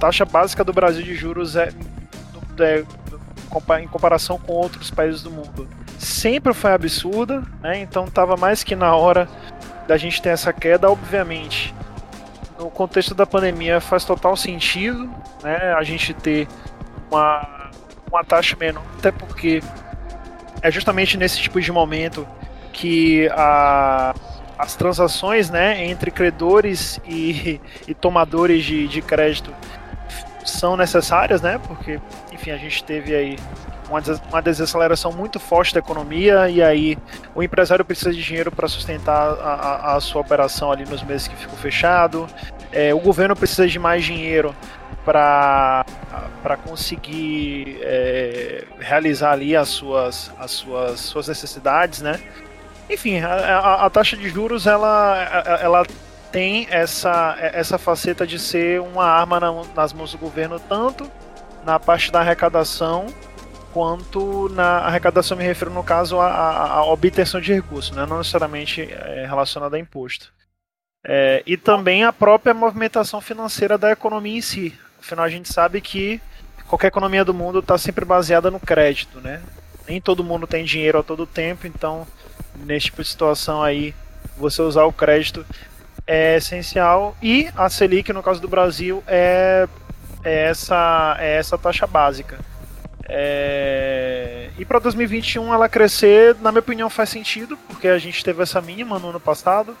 taxa 0.00 0.24
básica 0.24 0.64
do 0.64 0.72
Brasil 0.72 1.04
de 1.04 1.14
juros 1.14 1.54
é, 1.54 1.72
é, 2.58 2.84
em 3.80 3.86
comparação 3.86 4.36
com 4.36 4.52
outros 4.52 4.90
países 4.90 5.22
do 5.22 5.30
mundo 5.30 5.68
sempre 6.02 6.52
foi 6.52 6.72
absurda, 6.72 7.42
né? 7.60 7.78
Então 7.80 8.04
estava 8.04 8.36
mais 8.36 8.64
que 8.64 8.74
na 8.74 8.94
hora 8.94 9.28
da 9.86 9.96
gente 9.96 10.20
ter 10.20 10.30
essa 10.30 10.52
queda, 10.52 10.90
obviamente. 10.90 11.74
No 12.58 12.70
contexto 12.70 13.14
da 13.14 13.26
pandemia 13.26 13.80
faz 13.80 14.04
total 14.04 14.36
sentido, 14.36 15.08
né? 15.42 15.74
A 15.74 15.82
gente 15.82 16.12
ter 16.12 16.48
uma 17.10 17.70
uma 18.12 18.22
taxa 18.22 18.54
menor, 18.60 18.84
até 18.98 19.10
porque 19.10 19.62
é 20.60 20.70
justamente 20.70 21.16
nesse 21.16 21.40
tipo 21.40 21.58
de 21.58 21.72
momento 21.72 22.28
que 22.70 23.26
a, 23.32 24.14
as 24.58 24.76
transações 24.76 25.48
né, 25.48 25.86
entre 25.86 26.10
credores 26.10 27.00
e, 27.08 27.58
e 27.88 27.94
tomadores 27.94 28.64
de, 28.64 28.86
de 28.86 29.00
crédito 29.00 29.50
são 30.44 30.76
necessárias, 30.76 31.40
né? 31.40 31.58
Porque, 31.66 31.98
enfim, 32.32 32.50
a 32.50 32.56
gente 32.58 32.84
teve 32.84 33.14
aí 33.14 33.38
uma 34.30 34.42
desaceleração 34.42 35.12
muito 35.12 35.38
forte 35.38 35.74
da 35.74 35.80
economia 35.80 36.48
e 36.48 36.62
aí 36.62 36.98
o 37.34 37.42
empresário 37.42 37.84
precisa 37.84 38.12
de 38.12 38.22
dinheiro 38.22 38.50
para 38.50 38.66
sustentar 38.68 39.28
a, 39.40 39.92
a, 39.92 39.96
a, 39.96 40.00
sua 40.00 40.20
operação 40.20 40.72
ali 40.72 40.84
nos 40.84 41.02
meses 41.02 41.28
que 41.28 41.36
ficou 41.36 41.56
fechado. 41.58 42.26
É, 42.70 42.94
o 42.94 42.98
governo 42.98 43.36
precisa 43.36 43.66
de 43.68 43.78
mais 43.78 44.04
dinheiro 44.04 44.54
para 45.04 45.84
conseguir 46.64 47.78
é, 47.82 48.64
realizar 48.78 49.32
ali 49.32 49.54
as 49.54 49.68
suas, 49.68 50.32
as 50.38 50.50
suas, 50.52 51.00
suas 51.00 51.28
necessidades, 51.28 52.00
né? 52.00 52.20
Enfim, 52.88 53.20
a, 53.20 53.84
a, 53.86 53.90
taxa 53.90 54.16
de 54.16 54.28
juros 54.28 54.66
ela, 54.66 55.58
ela 55.60 55.86
tem 56.30 56.66
essa, 56.70 57.36
essa 57.38 57.78
faceta 57.78 58.26
de 58.26 58.38
ser 58.38 58.80
uma 58.80 59.04
arma 59.04 59.38
nas 59.74 59.92
mãos 59.92 60.12
do 60.12 60.18
governo, 60.18 60.58
tanto 60.58 61.10
na 61.64 61.78
parte 61.78 62.10
da 62.10 62.20
arrecadação 62.20 63.06
quanto 63.72 64.48
na 64.50 64.78
arrecadação 64.78 65.36
me 65.36 65.44
refiro 65.44 65.70
no 65.70 65.82
caso 65.82 66.20
à, 66.20 66.84
obtenção 66.84 67.40
de 67.40 67.52
recursos, 67.52 67.94
né? 67.96 68.06
não 68.06 68.18
necessariamente 68.18 68.82
é, 68.82 69.26
relacionada 69.26 69.76
a 69.76 69.80
imposto. 69.80 70.32
É, 71.04 71.42
e 71.46 71.56
também 71.56 72.04
a 72.04 72.12
própria 72.12 72.54
movimentação 72.54 73.20
financeira 73.20 73.76
da 73.76 73.90
economia 73.90 74.38
em 74.38 74.40
si. 74.40 74.78
Afinal, 75.00 75.24
a 75.24 75.28
gente 75.28 75.52
sabe 75.52 75.80
que 75.80 76.20
qualquer 76.68 76.88
economia 76.88 77.24
do 77.24 77.34
mundo 77.34 77.58
está 77.58 77.76
sempre 77.76 78.04
baseada 78.04 78.50
no 78.50 78.60
crédito, 78.60 79.20
né? 79.20 79.42
Nem 79.88 80.00
todo 80.00 80.22
mundo 80.22 80.46
tem 80.46 80.64
dinheiro 80.64 80.98
a 80.98 81.02
todo 81.02 81.26
tempo, 81.26 81.66
então, 81.66 82.06
nesse 82.54 82.86
tipo 82.86 83.02
de 83.02 83.08
situação 83.08 83.62
aí, 83.62 83.92
você 84.36 84.62
usar 84.62 84.84
o 84.84 84.92
crédito 84.92 85.44
é 86.06 86.36
essencial. 86.36 87.16
E 87.20 87.48
a 87.56 87.68
Selic, 87.68 88.12
no 88.12 88.22
caso 88.22 88.40
do 88.40 88.46
Brasil, 88.48 89.02
é, 89.08 89.66
é 90.24 90.44
essa, 90.48 91.16
é 91.18 91.36
essa 91.36 91.58
taxa 91.58 91.86
básica. 91.86 92.38
É... 93.14 94.48
E 94.58 94.64
para 94.64 94.78
2021 94.78 95.52
ela 95.52 95.68
crescer, 95.68 96.34
na 96.40 96.50
minha 96.50 96.60
opinião, 96.60 96.88
faz 96.88 97.10
sentido, 97.10 97.58
porque 97.68 97.86
a 97.88 97.98
gente 97.98 98.24
teve 98.24 98.42
essa 98.42 98.60
mínima 98.60 98.98
no 98.98 99.10
ano 99.10 99.20
passado. 99.20 99.76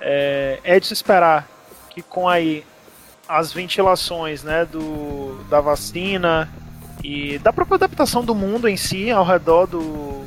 É, 0.00 0.58
é 0.64 0.80
de 0.80 0.86
se 0.86 0.94
esperar 0.94 1.46
que 1.90 2.02
com 2.02 2.28
aí 2.28 2.64
as 3.28 3.52
ventilações 3.52 4.42
né, 4.42 4.64
do, 4.64 5.44
da 5.50 5.60
vacina 5.60 6.48
e 7.04 7.38
da 7.38 7.52
própria 7.52 7.76
adaptação 7.76 8.24
do 8.24 8.34
mundo 8.34 8.68
em 8.68 8.76
si 8.76 9.10
ao 9.10 9.24
redor 9.24 9.66
do, 9.66 10.24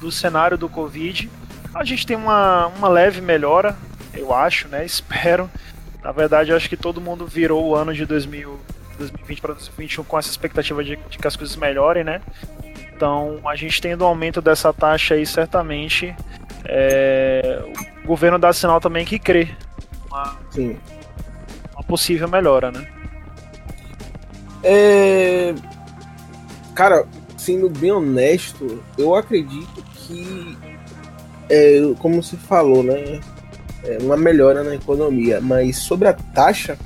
do, 0.00 0.10
cenário 0.10 0.56
do 0.56 0.68
Covid, 0.68 1.30
a 1.74 1.84
gente 1.84 2.06
tem 2.06 2.16
uma, 2.16 2.68
uma 2.68 2.88
leve 2.88 3.20
melhora, 3.20 3.76
eu 4.14 4.34
acho, 4.34 4.66
né? 4.68 4.84
Espero. 4.86 5.50
Na 6.02 6.10
verdade, 6.10 6.52
acho 6.52 6.68
que 6.68 6.76
todo 6.76 7.00
mundo 7.00 7.26
virou 7.26 7.64
o 7.68 7.74
ano 7.76 7.92
de 7.94 8.06
2000 8.06 8.58
2020 9.10 9.40
para 9.40 9.54
2021 9.54 10.04
com 10.04 10.18
essa 10.18 10.30
expectativa 10.30 10.82
de, 10.82 10.96
de, 10.96 11.18
que 11.18 11.26
as 11.26 11.36
coisas 11.36 11.56
melhorem, 11.56 12.04
né? 12.04 12.20
Então, 12.94 13.40
a 13.44 13.56
gente 13.56 13.80
tendo 13.80 14.04
um 14.04 14.08
aumento 14.08 14.40
dessa 14.40 14.72
taxa 14.72 15.14
aí, 15.14 15.26
certamente 15.26 16.14
é, 16.64 17.62
o 18.04 18.06
governo 18.06 18.38
dá 18.38 18.52
sinal 18.52 18.80
também 18.80 19.04
que 19.04 19.18
crê 19.18 19.48
uma, 20.08 20.36
Sim. 20.50 20.76
uma 21.74 21.82
possível 21.84 22.28
melhora, 22.28 22.70
né? 22.70 22.86
É... 24.62 25.54
Cara, 26.74 27.06
sendo 27.36 27.68
bem 27.68 27.90
honesto, 27.90 28.82
eu 28.96 29.14
acredito 29.14 29.82
que, 29.94 30.56
é, 31.48 31.80
como 31.98 32.22
você 32.22 32.36
falou, 32.36 32.82
né? 32.82 33.20
É 33.84 33.98
uma 34.00 34.16
melhora 34.16 34.62
na 34.62 34.76
economia, 34.76 35.40
mas 35.40 35.78
sobre 35.78 36.06
a 36.06 36.12
taxa, 36.12 36.78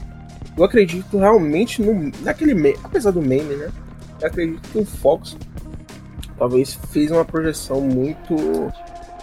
eu 0.57 0.65
acredito 0.65 1.19
realmente 1.19 1.83
no, 1.83 2.11
naquele 2.23 2.55
meme, 2.55 2.79
apesar 2.83 3.11
do 3.11 3.21
meme, 3.21 3.55
né? 3.55 3.71
Eu 4.21 4.29
acredito 4.29 4.69
que 4.71 4.79
o 4.79 4.85
Fox 4.85 5.37
talvez 6.39 6.79
fez 6.91 7.11
uma 7.11 7.25
projeção 7.25 7.81
muito 7.81 8.73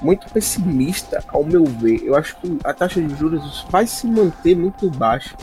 muito 0.02 0.30
pessimista 0.32 1.24
ao 1.30 1.44
meu 1.44 1.64
ver. 1.64 2.04
Eu 2.04 2.16
acho 2.16 2.36
que 2.40 2.60
a 2.64 2.74
taxa 2.74 3.02
de 3.02 3.16
juros 3.16 3.66
vai 3.70 3.88
se 3.88 4.06
manter 4.06 4.56
muito 4.56 4.90
baixa. 4.92 5.36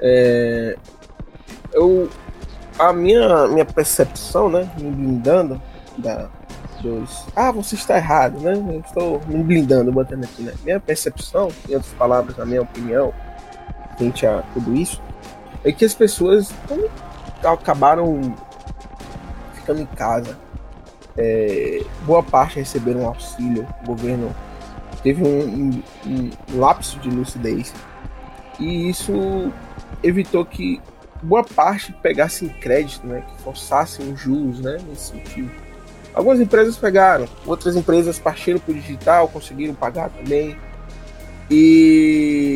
É, 0.00 0.76
eu 1.72 2.10
a 2.78 2.92
minha 2.92 3.46
minha 3.48 3.64
percepção, 3.64 4.50
né, 4.50 4.68
me 4.78 4.90
blindando 4.90 5.62
da 5.96 6.28
dos 6.82 7.26
ah, 7.36 7.52
você 7.52 7.76
está 7.76 7.96
errado, 7.96 8.40
né? 8.40 8.52
Eu 8.54 8.80
estou 8.80 9.20
me 9.28 9.42
blindando, 9.42 9.92
botando 9.92 10.24
aqui, 10.24 10.42
né? 10.42 10.52
Minha 10.64 10.80
percepção, 10.80 11.48
em 11.68 11.74
outras 11.74 11.92
palavras, 11.94 12.36
na 12.36 12.44
minha 12.44 12.62
opinião, 12.62 13.14
frente 13.96 14.26
a 14.26 14.42
tudo 14.54 14.74
isso, 14.74 15.00
é 15.64 15.72
que 15.72 15.84
as 15.84 15.94
pessoas 15.94 16.52
acabaram 17.44 18.34
ficando 19.54 19.80
em 19.80 19.86
casa. 19.86 20.38
É, 21.16 21.84
boa 22.04 22.22
parte 22.22 22.58
receberam 22.58 23.06
auxílio, 23.06 23.66
o 23.82 23.86
governo 23.86 24.34
teve 25.02 25.22
um, 25.22 25.82
um, 26.06 26.30
um 26.50 26.58
lapso 26.58 26.98
de 27.00 27.10
lucidez 27.10 27.74
e 28.58 28.88
isso 28.88 29.52
evitou 30.02 30.44
que 30.44 30.80
boa 31.22 31.44
parte 31.44 31.92
pegasse 32.02 32.44
em 32.44 32.48
crédito, 32.48 33.06
né, 33.06 33.22
que 33.26 33.42
forçassem 33.42 34.12
os 34.12 34.20
juros, 34.20 34.60
né, 34.60 34.78
nesse 34.88 35.12
sentido. 35.12 35.50
Algumas 36.14 36.40
empresas 36.40 36.76
pegaram, 36.76 37.26
outras 37.46 37.74
empresas 37.76 38.18
partiram 38.18 38.58
para 38.58 38.72
o 38.72 38.74
digital, 38.74 39.28
conseguiram 39.28 39.74
pagar 39.74 40.10
também. 40.10 40.56
E, 41.50 42.51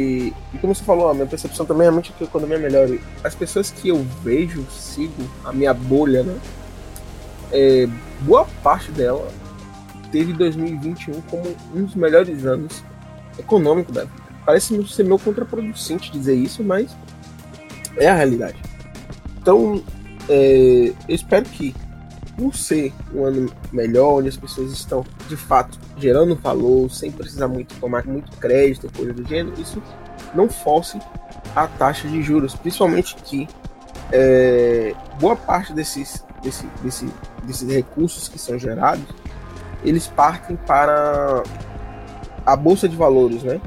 e, 0.53 0.59
como 0.59 0.75
você 0.75 0.85
falou, 0.85 1.09
a 1.09 1.15
minha 1.15 1.27
percepção 1.27 1.67
também 1.67 1.83
é 1.83 1.85
realmente 1.91 2.13
que 2.13 2.25
a 2.25 2.27
economia 2.27 2.59
melhora. 2.59 2.99
As 3.23 3.35
pessoas 3.35 3.71
que 3.71 3.89
eu 3.89 4.05
vejo, 4.23 4.65
sigo, 4.71 5.13
a 5.45 5.53
minha 5.53 5.75
bolha, 5.75 6.23
né? 6.23 6.39
É, 7.53 7.89
boa 8.23 8.47
parte 8.63 8.91
dela 8.91 9.29
teve 10.11 10.33
2021 10.33 11.21
como 11.23 11.45
um 11.75 11.85
dos 11.85 11.95
melhores 11.95 12.45
anos 12.45 12.83
econômicos 13.39 13.95
da 13.95 14.03
vida. 14.03 14.27
Parece 14.45 14.87
ser 14.89 15.03
meio 15.03 15.19
contraproducente 15.19 16.11
dizer 16.11 16.35
isso, 16.35 16.63
mas 16.63 16.97
é 17.97 18.09
a 18.09 18.15
realidade. 18.15 18.61
Então, 19.41 19.83
é, 20.29 20.93
eu 21.09 21.15
espero 21.15 21.45
que 21.45 21.75
por 22.37 22.55
ser 22.55 22.93
um 23.15 23.25
ano 23.25 23.51
melhor, 23.73 24.19
onde 24.19 24.29
as 24.29 24.37
pessoas 24.37 24.71
estão 24.71 25.05
de 25.29 25.37
fato 25.37 25.79
gerando 25.97 26.37
valor, 26.37 26.91
sem 26.91 27.11
precisar 27.11 27.49
muito 27.49 27.75
tomar 27.81 28.05
muito 28.07 28.31
crédito, 28.37 28.91
coisa 28.95 29.13
do 29.13 29.27
gênero, 29.27 29.59
isso 29.61 29.83
não 30.35 30.49
force 30.49 30.99
a 31.55 31.67
taxa 31.67 32.09
de 32.09 32.23
juros, 32.23 32.55
principalmente 32.55 33.15
que 33.17 33.49
é, 34.13 34.95
boa 35.21 35.37
parte 35.37 35.73
desses, 35.73 36.25
desse, 36.43 36.67
desse, 36.83 37.09
desses 37.45 37.69
recursos 37.69 38.29
que 38.29 38.39
são 38.39 38.59
gerados, 38.59 39.05
eles 39.85 40.07
partem 40.07 40.57
para 40.57 41.43
a 42.45 42.57
bolsa 42.57 42.89
de 42.89 42.97
valores, 42.97 43.43
né? 43.43 43.61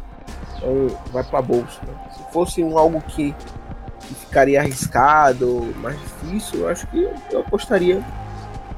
Então 0.56 0.88
vai 1.12 1.24
para 1.24 1.40
a 1.40 1.42
bolsa. 1.42 1.80
Né? 1.86 1.94
Se 2.16 2.34
fosse 2.34 2.64
um 2.64 2.78
algo 2.78 3.02
que, 3.02 3.34
que 4.02 4.16
ficaria 4.16 4.60
arriscado, 4.62 5.74
mais 5.78 5.98
difícil, 6.00 6.62
eu 6.62 6.70
acho 6.70 6.88
que 6.88 7.10
eu 7.32 7.42
apostaria 7.42 8.04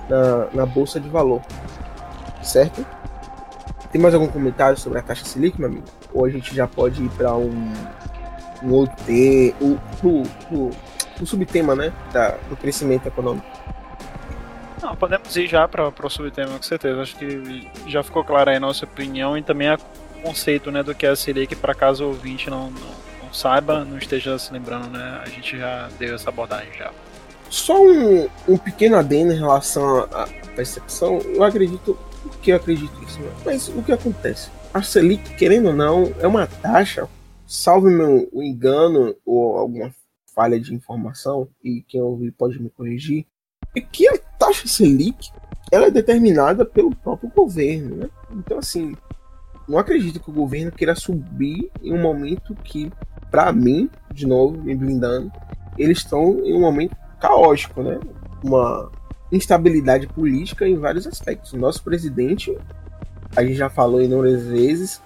na, 0.09 0.47
na 0.53 0.65
bolsa 0.65 0.99
de 0.99 1.09
valor, 1.09 1.41
certo? 2.41 2.85
Tem 3.91 4.01
mais 4.01 4.13
algum 4.13 4.27
comentário 4.27 4.77
sobre 4.77 4.99
a 4.99 5.01
taxa 5.01 5.25
Selic, 5.25 5.59
meu 5.59 5.69
amigo? 5.69 5.85
Ou 6.13 6.25
a 6.25 6.29
gente 6.29 6.53
já 6.55 6.67
pode 6.67 7.03
ir 7.03 7.09
para 7.09 7.35
um, 7.35 7.73
um 8.63 8.71
outro 8.73 8.95
tema, 9.05 9.55
o, 9.61 9.79
pro, 9.99 10.23
pro, 10.47 10.69
pro 11.15 11.25
subtema, 11.25 11.75
né, 11.75 11.93
da, 12.11 12.37
do 12.49 12.55
crescimento 12.55 13.07
econômico? 13.07 13.45
Não, 14.81 14.95
podemos 14.95 15.35
ir 15.37 15.47
já 15.47 15.67
para 15.67 15.87
o 15.87 16.09
subtema, 16.09 16.57
com 16.57 16.63
certeza. 16.63 17.01
Acho 17.01 17.15
que 17.15 17.69
já 17.85 18.01
ficou 18.01 18.23
clara 18.23 18.51
aí 18.51 18.57
a 18.57 18.59
nossa 18.59 18.85
opinião 18.85 19.37
e 19.37 19.43
também 19.43 19.71
o 19.71 19.77
conceito 20.23 20.71
né, 20.71 20.81
do 20.81 20.95
que 20.95 21.05
é 21.05 21.09
a 21.09 21.15
Selic, 21.15 21.55
para 21.55 21.75
caso 21.75 22.03
o 22.03 22.07
ouvinte 22.07 22.49
não, 22.49 22.71
não, 22.71 22.81
não, 23.23 23.33
saiba, 23.33 23.85
não 23.85 23.97
esteja 23.97 24.37
se 24.39 24.51
lembrando, 24.51 24.89
né? 24.89 25.21
A 25.23 25.29
gente 25.29 25.57
já 25.57 25.87
deu 25.99 26.15
essa 26.15 26.29
abordagem 26.29 26.73
já. 26.77 26.91
Só 27.49 27.79
um, 27.79 28.27
um 28.47 28.57
pequeno 28.57 28.97
adendo 28.97 29.33
em 29.33 29.37
relação 29.37 30.07
à 30.11 30.27
percepção, 30.55 31.19
eu 31.19 31.43
acredito, 31.43 31.97
porque 32.23 32.51
eu 32.51 32.55
acredito 32.55 32.93
isso, 33.03 33.19
mas 33.45 33.67
o 33.67 33.83
que 33.83 33.91
acontece? 33.91 34.49
A 34.73 34.81
Selic, 34.81 35.35
querendo 35.35 35.67
ou 35.67 35.73
não, 35.73 36.13
é 36.19 36.27
uma 36.27 36.47
taxa, 36.47 37.07
salve 37.45 37.89
meu 37.89 38.29
o 38.31 38.41
engano 38.41 39.15
ou 39.25 39.57
alguma 39.57 39.93
falha 40.33 40.59
de 40.59 40.73
informação, 40.73 41.49
e 41.63 41.83
quem 41.87 42.01
ouvir 42.01 42.31
pode 42.31 42.61
me 42.61 42.69
corrigir, 42.69 43.25
é 43.75 43.81
que 43.81 44.07
a 44.07 44.17
taxa 44.17 44.67
Selic 44.67 45.29
ela 45.71 45.87
é 45.87 45.91
determinada 45.91 46.65
pelo 46.65 46.95
próprio 46.95 47.29
governo, 47.29 47.95
né? 47.97 48.09
Então, 48.31 48.59
assim, 48.59 48.95
não 49.67 49.77
acredito 49.77 50.19
que 50.19 50.29
o 50.29 50.33
governo 50.33 50.71
queira 50.71 50.95
subir 50.95 51.69
em 51.81 51.93
um 51.93 52.01
momento 52.01 52.55
que, 52.55 52.91
para 53.29 53.51
mim, 53.51 53.89
de 54.13 54.25
novo, 54.25 54.61
me 54.61 54.75
blindando, 54.75 55.31
eles 55.77 55.99
estão 55.99 56.39
em 56.45 56.53
um 56.53 56.61
momento 56.61 56.95
caótico, 57.19 57.81
né? 57.83 57.99
Uma, 58.43 58.89
instabilidade 59.31 60.07
política 60.07 60.67
em 60.67 60.75
vários 60.75 61.07
aspectos. 61.07 61.53
Nosso 61.53 61.83
presidente, 61.83 62.55
a 63.35 63.43
gente 63.43 63.55
já 63.55 63.69
falou 63.69 64.01
inúmeras 64.01 64.43
vezes, 64.45 65.01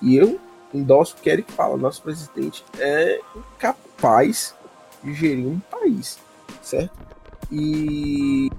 e 0.00 0.16
eu 0.16 0.40
endosso 0.72 1.16
o 1.16 1.20
que 1.20 1.30
Eric 1.30 1.52
fala, 1.52 1.76
nosso 1.76 2.02
presidente 2.02 2.64
é 2.78 3.20
incapaz 3.36 4.54
de 5.02 5.14
gerir 5.14 5.46
um 5.46 5.58
país, 5.58 6.18
certo? 6.62 6.98
E. 7.50 8.50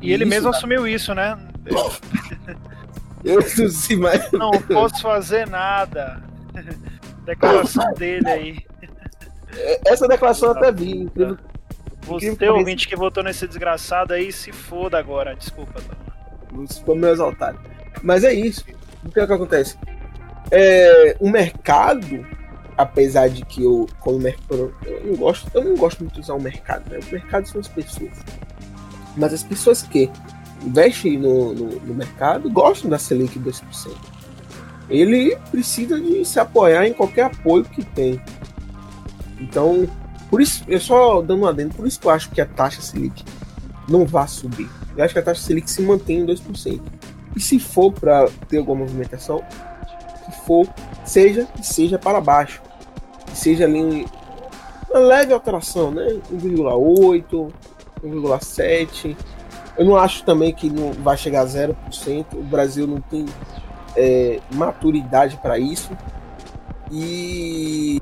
E 0.00 0.12
ele 0.12 0.24
isso, 0.24 0.30
mesmo 0.30 0.50
assumiu 0.50 0.86
isso, 0.86 1.14
né? 1.14 1.36
Eu 3.24 3.40
não 3.40 3.68
sei 3.70 3.96
mais. 3.96 4.30
Não 4.30 4.52
posso 4.52 5.02
fazer 5.02 5.48
nada. 5.48 6.22
Declaração 7.24 7.92
dele 7.94 8.28
aí. 8.28 8.58
Essa 9.84 10.06
declaração 10.06 10.52
até 10.52 10.70
vi, 10.70 10.92
incrível. 10.92 11.36
Você, 12.02 12.48
ouvinte 12.48 12.86
que 12.86 12.94
votou 12.94 13.24
nesse 13.24 13.48
desgraçado 13.48 14.12
aí, 14.12 14.30
se 14.30 14.52
foda 14.52 14.96
agora. 14.96 15.34
Desculpa, 15.34 15.80
Ficou 16.72 16.94
meio 16.94 17.12
exaltado. 17.12 17.58
Mas 18.02 18.24
é 18.24 18.32
isso. 18.32 18.64
O 19.04 19.10
que 19.10 19.20
é 19.20 19.26
que 19.26 19.32
acontece? 19.32 19.76
É, 20.50 21.16
o 21.20 21.28
mercado, 21.28 22.24
apesar 22.76 23.28
de 23.28 23.44
que 23.44 23.62
eu, 23.62 23.86
como 24.00 24.18
mercado, 24.18 24.74
eu 24.84 25.02
não 25.04 25.16
gosto, 25.16 25.50
eu 25.54 25.64
não 25.64 25.76
gosto 25.76 26.00
muito 26.00 26.14
de 26.14 26.20
usar 26.20 26.34
o 26.34 26.40
mercado, 26.40 26.90
né? 26.90 26.98
O 27.06 27.12
mercado 27.12 27.48
são 27.48 27.60
as 27.60 27.68
pessoas. 27.68 28.12
Mas 29.16 29.32
as 29.32 29.42
pessoas 29.42 29.82
que 29.82 30.10
investem 30.64 31.18
no, 31.18 31.54
no, 31.54 31.80
no 31.80 31.94
mercado 31.94 32.50
gostam 32.50 32.90
da 32.90 32.98
Selic 32.98 33.38
2%. 33.38 33.62
Ele 34.88 35.36
precisa 35.50 36.00
de 36.00 36.24
se 36.24 36.38
apoiar 36.38 36.86
em 36.86 36.92
qualquer 36.92 37.24
apoio 37.24 37.64
que 37.64 37.84
tem. 37.84 38.20
Então, 39.40 39.88
por 40.30 40.40
isso, 40.40 40.64
eu 40.68 40.80
só 40.80 41.20
dando 41.22 41.42
um 41.42 41.46
adendo, 41.46 41.74
por 41.74 41.86
isso 41.86 42.00
que 42.00 42.06
eu 42.06 42.10
acho 42.10 42.30
que 42.30 42.40
a 42.40 42.46
taxa 42.46 42.80
Selic 42.80 43.24
não 43.88 44.04
vai 44.04 44.26
subir. 44.28 44.68
Eu 44.96 45.04
acho 45.04 45.12
que 45.12 45.20
a 45.20 45.22
taxa 45.22 45.42
Selic 45.42 45.70
se 45.70 45.82
mantém 45.82 46.20
em 46.20 46.26
2%. 46.26 46.80
E 47.36 47.40
se 47.40 47.60
for 47.60 47.92
para 47.92 48.26
ter 48.48 48.56
alguma 48.56 48.80
movimentação, 48.80 49.44
que 50.24 50.32
for, 50.46 50.66
seja 51.04 51.46
seja 51.62 51.98
para 51.98 52.20
baixo. 52.20 52.62
Seja 53.34 53.64
ali 53.64 54.06
uma 54.88 54.98
leve 54.98 55.34
alteração, 55.34 55.90
né? 55.90 56.18
1,8, 56.32 57.52
1,7. 58.02 59.16
Eu 59.76 59.84
não 59.84 59.96
acho 59.96 60.24
também 60.24 60.54
que 60.54 60.70
não 60.70 60.92
vai 60.92 61.18
chegar 61.18 61.42
a 61.42 61.46
0%. 61.46 61.74
O 62.32 62.42
Brasil 62.42 62.86
não 62.86 63.00
tem 63.02 63.26
é, 63.94 64.40
maturidade 64.54 65.36
para 65.36 65.58
isso. 65.58 65.90
E 66.90 68.00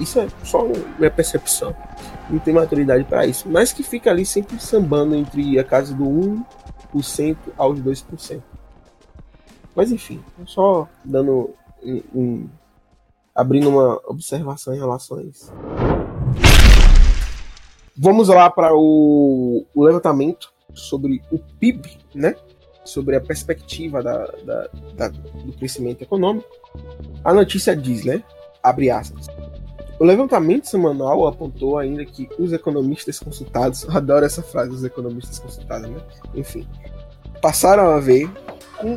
isso 0.00 0.18
é 0.18 0.26
só 0.42 0.66
minha 0.98 1.10
percepção. 1.10 1.74
Não 2.28 2.40
tem 2.40 2.52
maturidade 2.52 3.04
para 3.04 3.24
isso. 3.24 3.48
Mas 3.48 3.72
que 3.72 3.84
fica 3.84 4.10
ali 4.10 4.26
sempre 4.26 4.58
sambando 4.60 5.14
entre 5.14 5.58
a 5.58 5.64
casa 5.64 5.94
do 5.94 6.04
1% 6.04 6.44
aos 7.56 7.80
2%. 7.80 8.42
Mas 9.74 9.92
enfim, 9.92 10.22
só 10.46 10.88
dando 11.04 11.54
um, 11.82 12.02
um, 12.14 12.48
abrindo 13.34 13.68
uma 13.68 14.00
observação 14.06 14.74
em 14.74 14.78
relação 14.78 15.18
a 15.18 15.22
isso. 15.22 15.52
Vamos 17.96 18.28
lá 18.28 18.48
para 18.48 18.74
o, 18.74 19.66
o, 19.74 19.84
levantamento 19.84 20.52
sobre 20.72 21.20
o 21.30 21.38
PIB, 21.38 21.98
né? 22.14 22.36
Sobre 22.84 23.16
a 23.16 23.20
perspectiva 23.20 24.02
da, 24.02 24.24
da, 24.44 24.68
da, 24.94 25.08
do 25.08 25.52
crescimento 25.52 26.02
econômico. 26.02 26.48
A 27.24 27.34
notícia 27.34 27.76
diz, 27.76 28.04
né? 28.04 28.22
Abre 28.62 28.90
aspas. 28.90 29.26
O 29.98 30.04
levantamento 30.04 30.66
semanal 30.66 31.26
apontou 31.26 31.76
ainda 31.76 32.04
que 32.04 32.28
os 32.38 32.52
economistas 32.52 33.18
consultados, 33.18 33.84
adoro 33.88 34.24
essa 34.24 34.42
frase, 34.42 34.70
os 34.70 34.84
economistas 34.84 35.40
consultados, 35.40 35.90
né? 35.90 36.00
Enfim, 36.34 36.66
passaram 37.42 37.90
a 37.90 37.98
ver 37.98 38.30
um 38.82 38.96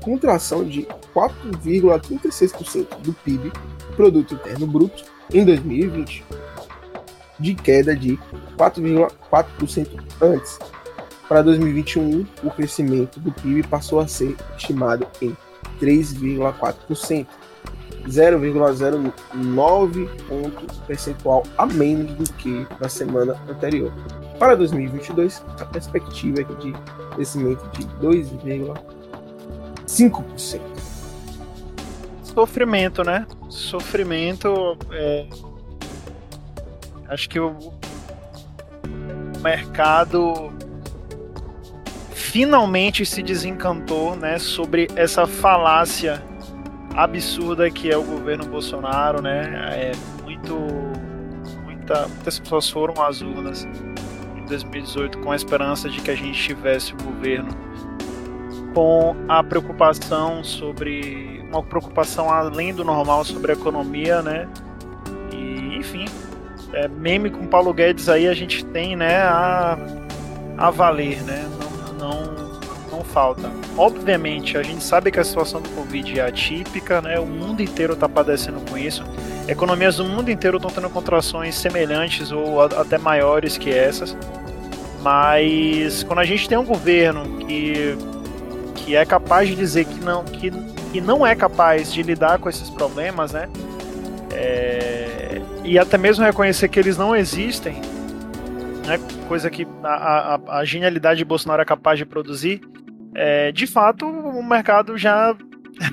contração 0.00 0.64
de 0.64 0.86
4,36% 1.12 3.00
do 3.00 3.12
PIB, 3.12 3.52
Produto 3.96 4.34
Interno 4.34 4.66
Bruto, 4.66 5.04
em 5.32 5.44
2020, 5.44 6.24
de 7.38 7.54
queda 7.54 7.94
de 7.96 8.16
4,4% 8.56 9.88
antes. 10.22 10.58
Para 11.28 11.42
2021, 11.42 12.24
o 12.42 12.50
crescimento 12.50 13.20
do 13.20 13.32
PIB 13.32 13.66
passou 13.66 14.00
a 14.00 14.08
ser 14.08 14.36
estimado 14.56 15.06
em 15.20 15.36
3,4%, 15.80 17.26
0,09 18.08 20.08
ponto 20.26 20.66
percentual 20.86 21.44
a 21.56 21.66
menos 21.66 22.12
do 22.14 22.32
que 22.34 22.66
na 22.80 22.88
semana 22.88 23.40
anterior. 23.48 23.92
Para 24.38 24.56
2022, 24.56 25.44
a 25.60 25.64
perspectiva 25.64 26.40
é 26.40 26.44
de 26.44 26.72
crescimento 27.14 27.68
de 27.70 27.86
2,4%. 28.04 28.76
5%. 29.86 30.60
Sofrimento, 32.22 33.02
né? 33.02 33.26
Sofrimento. 33.48 34.76
É... 34.92 35.26
Acho 37.08 37.28
que 37.28 37.40
o 37.40 37.56
mercado 39.40 40.52
finalmente 42.10 43.06
se 43.06 43.22
desencantou 43.22 44.14
né, 44.14 44.38
sobre 44.38 44.88
essa 44.94 45.26
falácia 45.26 46.22
absurda 46.98 47.70
que 47.70 47.90
é 47.90 47.96
o 47.96 48.02
governo 48.02 48.44
Bolsonaro, 48.46 49.22
né? 49.22 49.42
É 49.72 49.92
muito, 50.24 50.54
muita, 51.64 52.08
muitas 52.08 52.40
pessoas 52.40 52.68
foram 52.68 53.00
às 53.02 53.22
urnas 53.22 53.64
em 54.36 54.44
2018 54.46 55.18
com 55.18 55.30
a 55.30 55.36
esperança 55.36 55.88
de 55.88 56.00
que 56.00 56.10
a 56.10 56.14
gente 56.16 56.40
tivesse 56.42 56.92
um 56.94 56.96
governo 56.98 57.50
com 58.74 59.14
a 59.28 59.44
preocupação 59.44 60.42
sobre 60.42 61.44
uma 61.48 61.62
preocupação 61.62 62.30
além 62.30 62.74
do 62.74 62.84
normal 62.84 63.24
sobre 63.24 63.52
a 63.52 63.54
economia, 63.54 64.20
né? 64.20 64.48
E 65.32 65.76
enfim, 65.76 66.04
é, 66.72 66.88
meme 66.88 67.30
com 67.30 67.46
Paulo 67.46 67.72
Guedes 67.72 68.08
aí 68.08 68.26
a 68.26 68.34
gente 68.34 68.64
tem, 68.66 68.96
né, 68.96 69.22
a, 69.22 69.78
a 70.56 70.70
valer, 70.70 71.22
né? 71.22 71.48
Falta. 73.12 73.50
Obviamente, 73.76 74.56
a 74.56 74.62
gente 74.62 74.84
sabe 74.84 75.10
que 75.10 75.18
a 75.18 75.24
situação 75.24 75.60
do 75.60 75.68
Covid 75.70 76.20
é 76.20 76.26
atípica, 76.26 77.00
né? 77.00 77.18
O 77.18 77.26
mundo 77.26 77.62
inteiro 77.62 77.94
está 77.94 78.08
padecendo 78.08 78.60
com 78.68 78.76
isso. 78.76 79.04
Economias 79.46 79.96
do 79.96 80.04
mundo 80.04 80.30
inteiro 80.30 80.58
estão 80.58 80.70
tendo 80.70 80.90
contrações 80.90 81.54
semelhantes 81.54 82.30
ou 82.30 82.60
até 82.60 82.98
maiores 82.98 83.56
que 83.56 83.70
essas. 83.70 84.16
Mas 85.02 86.02
quando 86.02 86.18
a 86.18 86.24
gente 86.24 86.48
tem 86.48 86.58
um 86.58 86.64
governo 86.64 87.38
que 87.46 87.96
que 88.88 88.96
é 88.96 89.04
capaz 89.04 89.46
de 89.46 89.54
dizer 89.54 89.84
que 89.84 90.00
não, 90.00 90.24
que, 90.24 90.50
que 90.50 90.98
não 90.98 91.26
é 91.26 91.34
capaz 91.34 91.92
de 91.92 92.02
lidar 92.02 92.38
com 92.38 92.48
esses 92.48 92.70
problemas, 92.70 93.32
né? 93.32 93.46
É, 94.32 95.42
e 95.62 95.78
até 95.78 95.98
mesmo 95.98 96.24
reconhecer 96.24 96.68
que 96.68 96.78
eles 96.78 96.96
não 96.96 97.14
existem, 97.14 97.74
né? 98.86 98.98
coisa 99.28 99.50
que 99.50 99.68
a, 99.84 100.36
a, 100.36 100.58
a 100.60 100.64
genialidade 100.64 101.18
de 101.18 101.24
Bolsonaro 101.26 101.60
é 101.60 101.66
capaz 101.66 101.98
de 101.98 102.06
produzir, 102.06 102.62
é, 103.14 103.52
de 103.52 103.66
fato 103.66 104.06
o 104.06 104.42
mercado 104.42 104.96
já, 104.96 105.34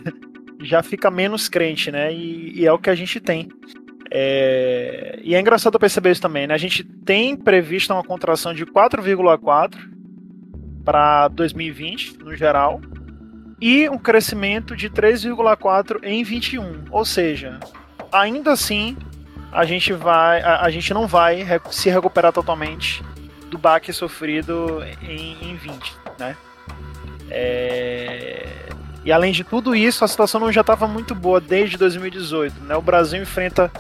já 0.62 0.84
fica 0.84 1.10
menos 1.10 1.50
crente, 1.50 1.92
né? 1.92 2.14
E, 2.14 2.60
e 2.60 2.66
é 2.66 2.72
o 2.72 2.80
que 2.80 2.90
a 2.90 2.96
gente 2.96 3.20
tem. 3.20 3.50
É, 4.12 5.20
e 5.24 5.36
é 5.36 5.40
engraçado 5.40 5.80
perceber 5.80 6.12
isso 6.12 6.22
também, 6.22 6.48
né? 6.48 6.54
A 6.54 6.58
gente 6.58 6.84
tem 6.84 7.36
previsto 7.36 7.94
uma 7.94 8.04
contração 8.04 8.54
de 8.54 8.66
4,4 8.66 9.78
para 10.84 11.28
2020, 11.30 12.20
no 12.20 12.36
geral, 12.36 12.80
e 13.60 13.90
um 13.90 13.98
crescimento 13.98 14.76
de 14.76 14.90
3,4 14.90 16.00
em 16.04 16.24
21. 16.24 16.86
Ou 16.92 17.04
seja, 17.04 17.60
ainda 18.12 18.52
assim, 18.52 18.96
a 19.52 19.66
gente 19.66 19.92
vai, 19.94 20.42
a, 20.42 20.62
a, 20.62 20.70
gente 20.70 20.94
não 20.94 21.08
vai 21.08 21.46
se 21.72 21.90
recuperar 21.90 22.32
totalmente 22.32 23.04
do 23.50 23.58
baque 23.58 23.92
sofrido 23.92 24.84
em, 25.02 25.52
em 25.52 25.56
20, 25.56 25.94
né? 26.20 26.38
É... 27.30 28.48
E 29.04 29.12
além 29.12 29.32
de 29.32 29.44
tudo 29.44 29.76
isso, 29.76 30.04
a 30.04 30.08
situação 30.08 30.42
não 30.42 30.52
já 30.52 30.62
estava 30.62 30.88
muito 30.88 31.14
boa 31.14 31.40
desde 31.40 31.78
2018, 31.78 32.64
né? 32.64 32.76
O 32.76 32.82
Brasil 32.82 33.22
enfrenta 33.22 33.72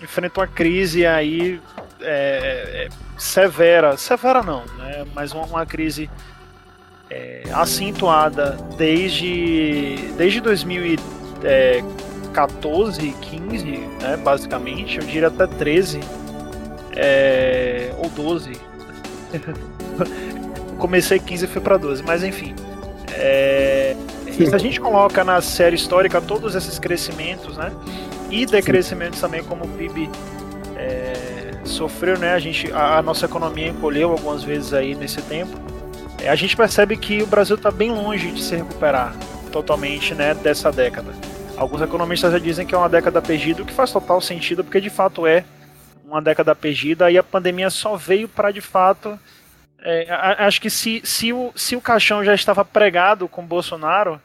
enfrenta 0.00 0.40
uma 0.40 0.46
crise 0.46 1.04
aí 1.06 1.60
é, 2.00 2.86
é, 2.86 2.88
severa, 3.16 3.96
severa 3.96 4.42
não, 4.42 4.64
né? 4.76 5.06
Mas 5.14 5.32
uma, 5.32 5.46
uma 5.46 5.64
crise 5.66 6.08
é, 7.10 7.42
acentuada 7.52 8.56
desde, 8.76 9.96
desde 10.16 10.40
2014, 10.40 13.14
15, 13.20 13.64
né, 14.00 14.16
basicamente, 14.22 14.98
eu 14.98 15.04
diria 15.04 15.26
até 15.28 15.46
13 15.46 16.00
é, 16.96 17.92
ou 17.98 18.08
12. 18.10 18.52
Comecei 20.78 21.18
15 21.18 21.44
e 21.44 21.48
fui 21.48 21.60
para 21.60 21.76
12, 21.76 22.04
mas 22.04 22.22
enfim. 22.22 22.54
É, 23.20 23.96
se 24.30 24.54
a 24.54 24.58
gente 24.58 24.80
coloca 24.80 25.24
na 25.24 25.40
série 25.40 25.74
histórica 25.74 26.20
todos 26.20 26.54
esses 26.54 26.78
crescimentos, 26.78 27.56
né? 27.56 27.72
E 28.30 28.46
decrescimentos 28.46 29.20
também, 29.20 29.42
como 29.42 29.64
o 29.64 29.68
PIB 29.68 30.08
é, 30.76 31.52
sofreu, 31.64 32.18
né? 32.18 32.34
A 32.34 32.38
gente, 32.38 32.72
a, 32.72 32.98
a 32.98 33.02
nossa 33.02 33.26
economia 33.26 33.68
encolheu 33.68 34.10
algumas 34.10 34.44
vezes 34.44 34.72
aí 34.72 34.94
nesse 34.94 35.20
tempo. 35.22 35.58
É, 36.20 36.28
a 36.28 36.34
gente 36.34 36.56
percebe 36.56 36.96
que 36.96 37.22
o 37.22 37.26
Brasil 37.26 37.56
está 37.56 37.70
bem 37.70 37.90
longe 37.90 38.30
de 38.30 38.42
se 38.42 38.54
recuperar 38.54 39.14
totalmente, 39.50 40.14
né, 40.14 40.34
dessa 40.34 40.70
década. 40.70 41.12
Alguns 41.56 41.82
economistas 41.82 42.32
já 42.32 42.38
dizem 42.38 42.66
que 42.66 42.74
é 42.74 42.78
uma 42.78 42.88
década 42.88 43.20
perdida, 43.20 43.62
o 43.62 43.66
que 43.66 43.72
faz 43.72 43.90
total 43.90 44.20
sentido, 44.20 44.62
porque 44.62 44.80
de 44.80 44.90
fato 44.90 45.26
é 45.26 45.44
uma 46.04 46.22
década 46.22 46.54
perdida 46.54 47.10
e 47.10 47.18
a 47.18 47.22
pandemia 47.22 47.70
só 47.70 47.96
veio 47.96 48.28
para 48.28 48.50
de 48.50 48.60
fato. 48.60 49.18
É, 49.82 50.06
acho 50.38 50.60
que 50.60 50.68
se, 50.68 51.00
se, 51.04 51.32
o, 51.32 51.52
se 51.54 51.76
o 51.76 51.80
caixão 51.80 52.24
já 52.24 52.34
estava 52.34 52.64
pregado 52.64 53.28
com 53.28 53.46
Bolsonaro, 53.46 54.20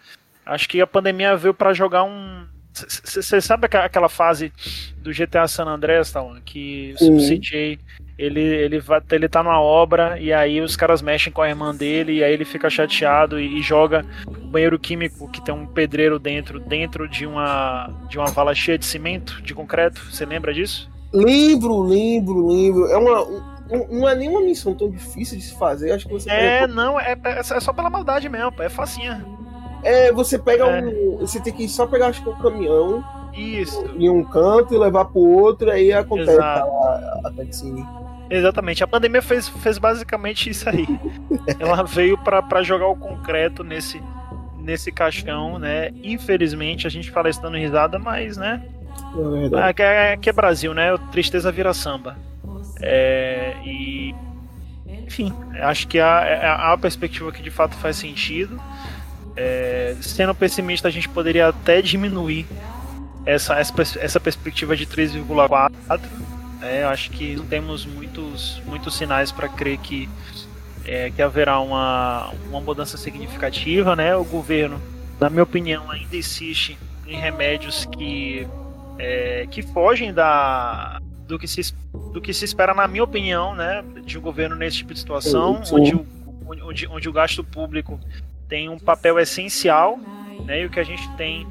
acho 0.46 0.68
que 0.68 0.82
a 0.82 0.88
pandemia 0.88 1.36
veio 1.36 1.54
para 1.54 1.74
jogar 1.74 2.04
um. 2.04 2.46
Você 2.74 3.40
sabe 3.40 3.68
aquela 3.68 4.10
fase 4.10 4.52
do 4.98 5.12
GTA 5.12 5.48
San 5.48 5.66
Andreas, 5.66 6.12
Tawan, 6.12 6.42
que 6.42 6.96
o 7.00 7.18
CJ 7.18 7.78
ele, 8.18 8.42
ele, 8.42 8.80
vai, 8.80 9.02
ele 9.12 9.28
tá 9.28 9.42
numa 9.44 9.60
obra 9.60 10.20
e 10.20 10.32
aí 10.32 10.62
os 10.62 10.76
caras 10.76 11.02
mexem 11.02 11.34
com 11.34 11.42
a 11.42 11.50
irmã 11.50 11.76
dele 11.76 12.14
e 12.14 12.24
aí 12.24 12.34
ele 12.34 12.46
fica 12.46 12.70
chateado 12.70 13.40
e, 13.40 13.60
e 13.60 13.62
joga 13.62 14.06
um 14.28 14.48
banheiro 14.48 14.78
químico 14.80 15.30
que 15.30 15.42
tem 15.42 15.54
um 15.54 15.66
pedreiro 15.66 16.20
dentro, 16.20 16.60
dentro 16.60 17.08
de 17.08 17.26
uma, 17.26 17.90
de 18.10 18.18
uma 18.18 18.28
vala 18.28 18.54
cheia 18.54 18.78
de 18.78 18.86
cimento, 18.86 19.42
de 19.42 19.54
concreto. 19.54 20.00
Você 20.12 20.26
lembra 20.26 20.54
disso? 20.54 20.90
Lembro, 21.12 21.82
lembro, 21.82 22.48
lembro. 22.48 22.88
É 22.88 22.98
uma, 22.98 23.24
um, 23.24 23.53
não 23.90 24.08
é 24.08 24.16
nenhuma 24.16 24.42
missão 24.42 24.74
tão 24.74 24.90
difícil 24.90 25.38
de 25.38 25.44
se 25.44 25.56
fazer. 25.56 25.92
Acho 25.92 26.08
que 26.08 26.14
você 26.14 26.30
É, 26.30 26.62
pega... 26.62 26.74
não, 26.74 27.00
é, 27.00 27.14
é, 27.24 27.40
é 27.40 27.44
só 27.44 27.74
pela 27.74 27.90
maldade 27.90 28.30
mesmo, 28.30 28.54
é 28.60 28.70
facinha. 28.70 29.26
É, 29.84 30.12
você 30.12 30.40
pega 30.40 30.66
é. 30.66 30.82
um. 30.82 31.18
Você 31.18 31.40
tem 31.42 31.54
que 31.54 31.68
só 31.68 31.86
pegar, 31.86 32.08
acho 32.08 32.24
que 32.24 32.30
um 32.30 32.36
caminhão. 32.36 33.04
Isso. 33.34 33.84
Em 33.98 34.10
um 34.10 34.24
canto 34.24 34.74
e 34.74 34.78
levar 34.78 35.06
pro 35.06 35.20
outro, 35.20 35.72
aí 35.72 35.92
acontece 35.92 36.40
a, 36.40 36.62
a, 36.62 37.22
a 37.26 37.32
cutscene. 37.32 37.86
Exatamente. 38.30 38.84
A 38.84 38.88
pandemia 38.88 39.22
fez, 39.22 39.48
fez 39.48 39.78
basicamente 39.78 40.50
isso 40.50 40.70
aí. 40.70 40.88
Ela 41.60 41.84
veio 41.84 42.18
para 42.18 42.64
jogar 42.64 42.88
o 42.88 42.96
concreto 42.96 43.64
nesse, 43.64 44.02
nesse 44.58 44.92
caixão, 44.92 45.60
né? 45.60 45.90
Infelizmente, 46.04 46.88
a 46.88 46.90
gente 46.90 47.12
fala 47.12 47.30
isso 47.30 47.42
dando 47.42 47.58
risada, 47.58 48.00
mas, 48.00 48.38
né? 48.38 48.64
É 49.54 49.70
aqui, 49.70 49.82
é, 49.82 50.14
aqui 50.14 50.30
é 50.30 50.34
Brasil, 50.34 50.74
né? 50.74 50.96
Tristeza 51.12 51.52
vira 51.52 51.74
samba. 51.74 52.16
É, 52.84 53.56
e. 53.66 54.14
Enfim, 55.06 55.34
acho 55.62 55.88
que 55.88 56.00
há, 56.00 56.22
é, 56.26 56.48
há 56.48 56.70
uma 56.70 56.78
perspectiva 56.78 57.32
que 57.32 57.42
de 57.42 57.50
fato 57.50 57.76
faz 57.76 57.96
sentido. 57.98 58.60
É, 59.36 59.96
sendo 60.02 60.36
pessimista, 60.36 60.88
a 60.88 60.92
gente 60.92 61.10
poderia 61.10 61.48
até 61.48 61.82
diminuir 61.82 62.46
essa, 63.26 63.56
essa, 63.60 64.20
perspectiva 64.20 64.76
de 64.76 64.86
3,4. 64.86 65.72
É, 66.62 66.84
acho 66.84 67.10
que 67.12 67.36
não 67.36 67.46
temos 67.46 67.86
muitos, 67.86 68.62
muitos 68.66 68.96
sinais 68.96 69.32
para 69.32 69.50
crer 69.50 69.78
que, 69.80 70.10
é, 70.86 71.12
que 71.12 71.22
haverá 71.22 71.60
uma, 71.60 72.32
uma 72.50 72.62
mudança 72.62 72.98
significativa. 72.98 73.96
Né? 73.96 74.16
O 74.16 74.24
governo, 74.24 74.82
na 75.20 75.30
minha 75.30 75.44
opinião, 75.44 75.90
ainda 75.90 76.16
insiste 76.16 76.78
em 77.08 77.16
remédios 77.16 77.86
que, 77.98 78.48
é, 78.98 79.48
que 79.50 79.62
fogem 79.62 80.14
da, 80.14 81.00
do, 81.28 81.38
que 81.38 81.48
se, 81.48 81.74
do 81.94 82.22
que 82.22 82.34
se 82.34 82.46
espera, 82.46 82.74
na 82.74 82.88
minha 82.88 83.04
opinião, 83.04 83.56
né, 83.56 83.84
de 84.04 84.18
um 84.18 84.22
governo 84.22 84.56
nesse 84.56 84.78
tipo 84.78 84.94
de 84.94 85.00
situação, 85.00 85.62
onde 85.72 85.96
o, 85.96 86.06
onde, 86.48 86.88
onde 86.88 87.10
o 87.10 87.14
gasto 87.14 87.44
público 87.44 88.00
tem 88.48 88.70
um 88.70 88.80
papel 88.80 89.20
essencial, 89.20 89.98
né, 90.46 90.62
e 90.62 90.66
o 90.66 90.70
que 90.70 90.80
a 90.80 90.84
gente 90.84 91.08
tem 91.16 91.48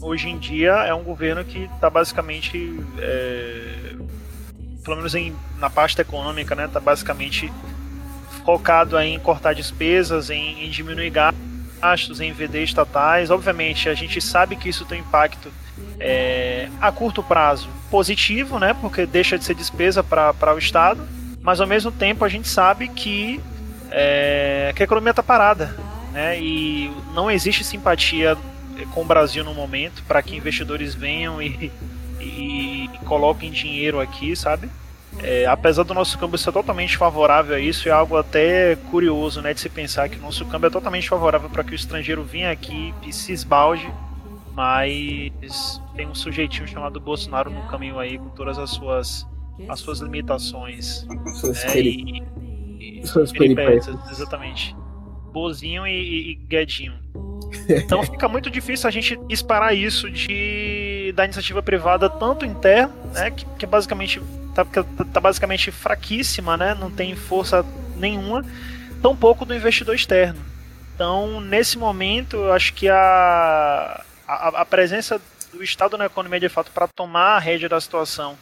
hoje 0.00 0.28
em 0.28 0.38
dia 0.38 0.72
é 0.72 0.94
um 0.94 1.02
governo 1.02 1.44
que 1.44 1.64
está 1.64 1.88
basicamente, 1.88 2.78
é, 2.98 3.94
pelo 4.84 4.96
menos 4.96 5.14
em, 5.14 5.34
na 5.58 5.70
pasta 5.70 6.02
econômica, 6.02 6.54
né, 6.54 6.66
está 6.66 6.80
basicamente 6.80 7.52
focado 8.44 8.98
em 9.00 9.18
cortar 9.18 9.54
despesas, 9.54 10.30
em, 10.30 10.64
em 10.64 10.70
diminuir 10.70 11.10
gastos, 11.10 12.20
em 12.20 12.32
vender 12.32 12.62
estatais. 12.62 13.30
Obviamente, 13.30 13.88
a 13.88 13.94
gente 13.94 14.20
sabe 14.20 14.54
que 14.54 14.68
isso 14.68 14.84
tem 14.84 15.00
impacto 15.00 15.50
é, 15.98 16.68
a 16.80 16.90
curto 16.92 17.22
prazo 17.22 17.68
positivo, 17.90 18.58
né, 18.58 18.74
porque 18.80 19.06
deixa 19.06 19.38
de 19.38 19.44
ser 19.44 19.54
despesa 19.54 20.02
para 20.02 20.54
o 20.54 20.58
Estado, 20.58 21.06
mas 21.40 21.60
ao 21.60 21.66
mesmo 21.66 21.92
tempo 21.92 22.24
a 22.24 22.28
gente 22.28 22.48
sabe 22.48 22.88
que, 22.88 23.40
é, 23.90 24.72
que 24.74 24.82
a 24.82 24.84
economia 24.84 25.10
está 25.10 25.22
parada 25.22 25.76
né, 26.12 26.38
e 26.40 26.92
não 27.14 27.30
existe 27.30 27.62
simpatia 27.62 28.36
com 28.92 29.02
o 29.02 29.04
Brasil 29.04 29.44
no 29.44 29.54
momento 29.54 30.02
para 30.06 30.22
que 30.22 30.36
investidores 30.36 30.94
venham 30.94 31.40
e, 31.40 31.70
e, 32.20 32.90
e 32.92 32.98
coloquem 33.04 33.50
dinheiro 33.50 34.00
aqui, 34.00 34.34
sabe? 34.34 34.68
É, 35.22 35.46
apesar 35.46 35.82
do 35.82 35.94
nosso 35.94 36.18
câmbio 36.18 36.36
ser 36.36 36.52
totalmente 36.52 36.96
favorável 36.96 37.56
a 37.56 37.60
isso, 37.60 37.88
é 37.88 37.92
algo 37.92 38.16
até 38.16 38.76
curioso 38.90 39.40
né, 39.40 39.54
de 39.54 39.60
se 39.60 39.68
pensar 39.68 40.08
que 40.08 40.18
o 40.18 40.20
nosso 40.20 40.44
câmbio 40.44 40.66
é 40.66 40.70
totalmente 40.70 41.08
favorável 41.08 41.48
para 41.48 41.64
que 41.64 41.72
o 41.72 41.74
estrangeiro 41.74 42.22
venha 42.22 42.50
aqui 42.50 42.92
e 43.02 43.12
se 43.12 43.32
esbalde, 43.32 43.90
mas 44.56 45.82
tem 45.94 46.08
um 46.08 46.14
sujeitinho 46.14 46.66
chamado 46.66 46.98
Bolsonaro 46.98 47.50
no 47.50 47.68
caminho 47.68 47.98
aí 47.98 48.16
com 48.16 48.30
todas 48.30 48.58
as 48.58 48.70
suas, 48.70 49.26
as 49.68 49.78
suas 49.78 50.00
limitações. 50.00 51.06
Suas, 51.40 51.62
né, 51.62 51.72
peri... 51.72 52.24
e, 52.80 53.00
e, 53.00 53.06
suas 53.06 53.30
peripécias. 53.32 53.94
Exatamente. 54.10 54.74
Bozinho 55.30 55.86
e, 55.86 56.30
e 56.30 56.34
Guedinho. 56.36 56.94
Então 57.68 58.02
fica 58.10 58.26
muito 58.28 58.50
difícil 58.50 58.88
a 58.88 58.90
gente 58.90 59.20
esperar 59.28 59.76
isso 59.76 60.10
de 60.10 61.12
da 61.14 61.24
iniciativa 61.24 61.62
privada 61.62 62.08
tanto 62.08 62.46
interna, 62.46 62.94
né, 63.12 63.30
que, 63.30 63.44
que 63.58 63.66
basicamente 63.66 64.22
tá, 64.54 64.64
tá 64.64 65.20
basicamente 65.20 65.70
fraquíssima, 65.70 66.56
né, 66.56 66.74
não 66.74 66.90
tem 66.90 67.14
força 67.14 67.64
nenhuma, 67.94 68.42
tão 69.02 69.14
pouco 69.14 69.44
do 69.44 69.54
investidor 69.54 69.94
externo. 69.94 70.40
Então, 70.94 71.42
nesse 71.42 71.76
momento, 71.76 72.36
eu 72.36 72.52
acho 72.54 72.72
que 72.72 72.88
a, 72.88 74.02
a, 74.26 74.48
a 74.48 74.64
presença 74.64 75.20
do 75.52 75.62
Estado 75.62 75.96
na 75.96 76.06
economia 76.06 76.40
de 76.40 76.48
fato 76.48 76.70
para 76.70 76.88
tomar 76.88 77.36
a 77.36 77.38
rédea 77.38 77.68
da 77.68 77.80
situação 77.80 78.36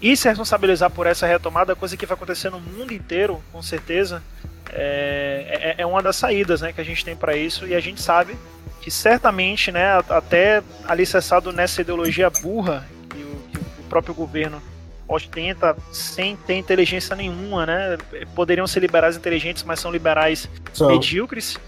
e 0.00 0.16
se 0.16 0.28
responsabilizar 0.28 0.90
por 0.90 1.06
essa 1.06 1.26
retomada, 1.26 1.74
coisa 1.74 1.96
que 1.96 2.04
vai 2.04 2.14
acontecer 2.14 2.50
no 2.50 2.60
mundo 2.60 2.92
inteiro, 2.92 3.42
com 3.50 3.62
certeza, 3.62 4.22
é, 4.70 5.74
é, 5.78 5.82
é 5.82 5.86
uma 5.86 6.02
das 6.02 6.16
saídas 6.16 6.60
né, 6.60 6.72
que 6.72 6.80
a 6.80 6.84
gente 6.84 7.04
tem 7.04 7.16
para 7.16 7.36
isso 7.36 7.66
e 7.66 7.74
a 7.74 7.80
gente 7.80 8.00
sabe 8.00 8.36
que 8.80 8.90
certamente, 8.90 9.72
né, 9.72 9.98
até 10.08 10.62
alicerçado 10.86 11.52
nessa 11.52 11.80
ideologia 11.80 12.28
burra 12.28 12.86
que 13.08 13.18
o, 13.18 13.48
que 13.50 13.58
o 13.58 13.84
próprio 13.88 14.14
governo 14.14 14.62
ostenta 15.08 15.76
sem 15.92 16.36
ter 16.36 16.54
inteligência 16.54 17.14
nenhuma, 17.14 17.64
né? 17.64 17.96
Poderiam 18.34 18.66
ser 18.66 18.80
liberais 18.80 19.16
inteligentes, 19.16 19.62
mas 19.62 19.78
são 19.78 19.90
liberais 19.90 20.48
são. 20.72 20.88
medíocres. 20.88 21.58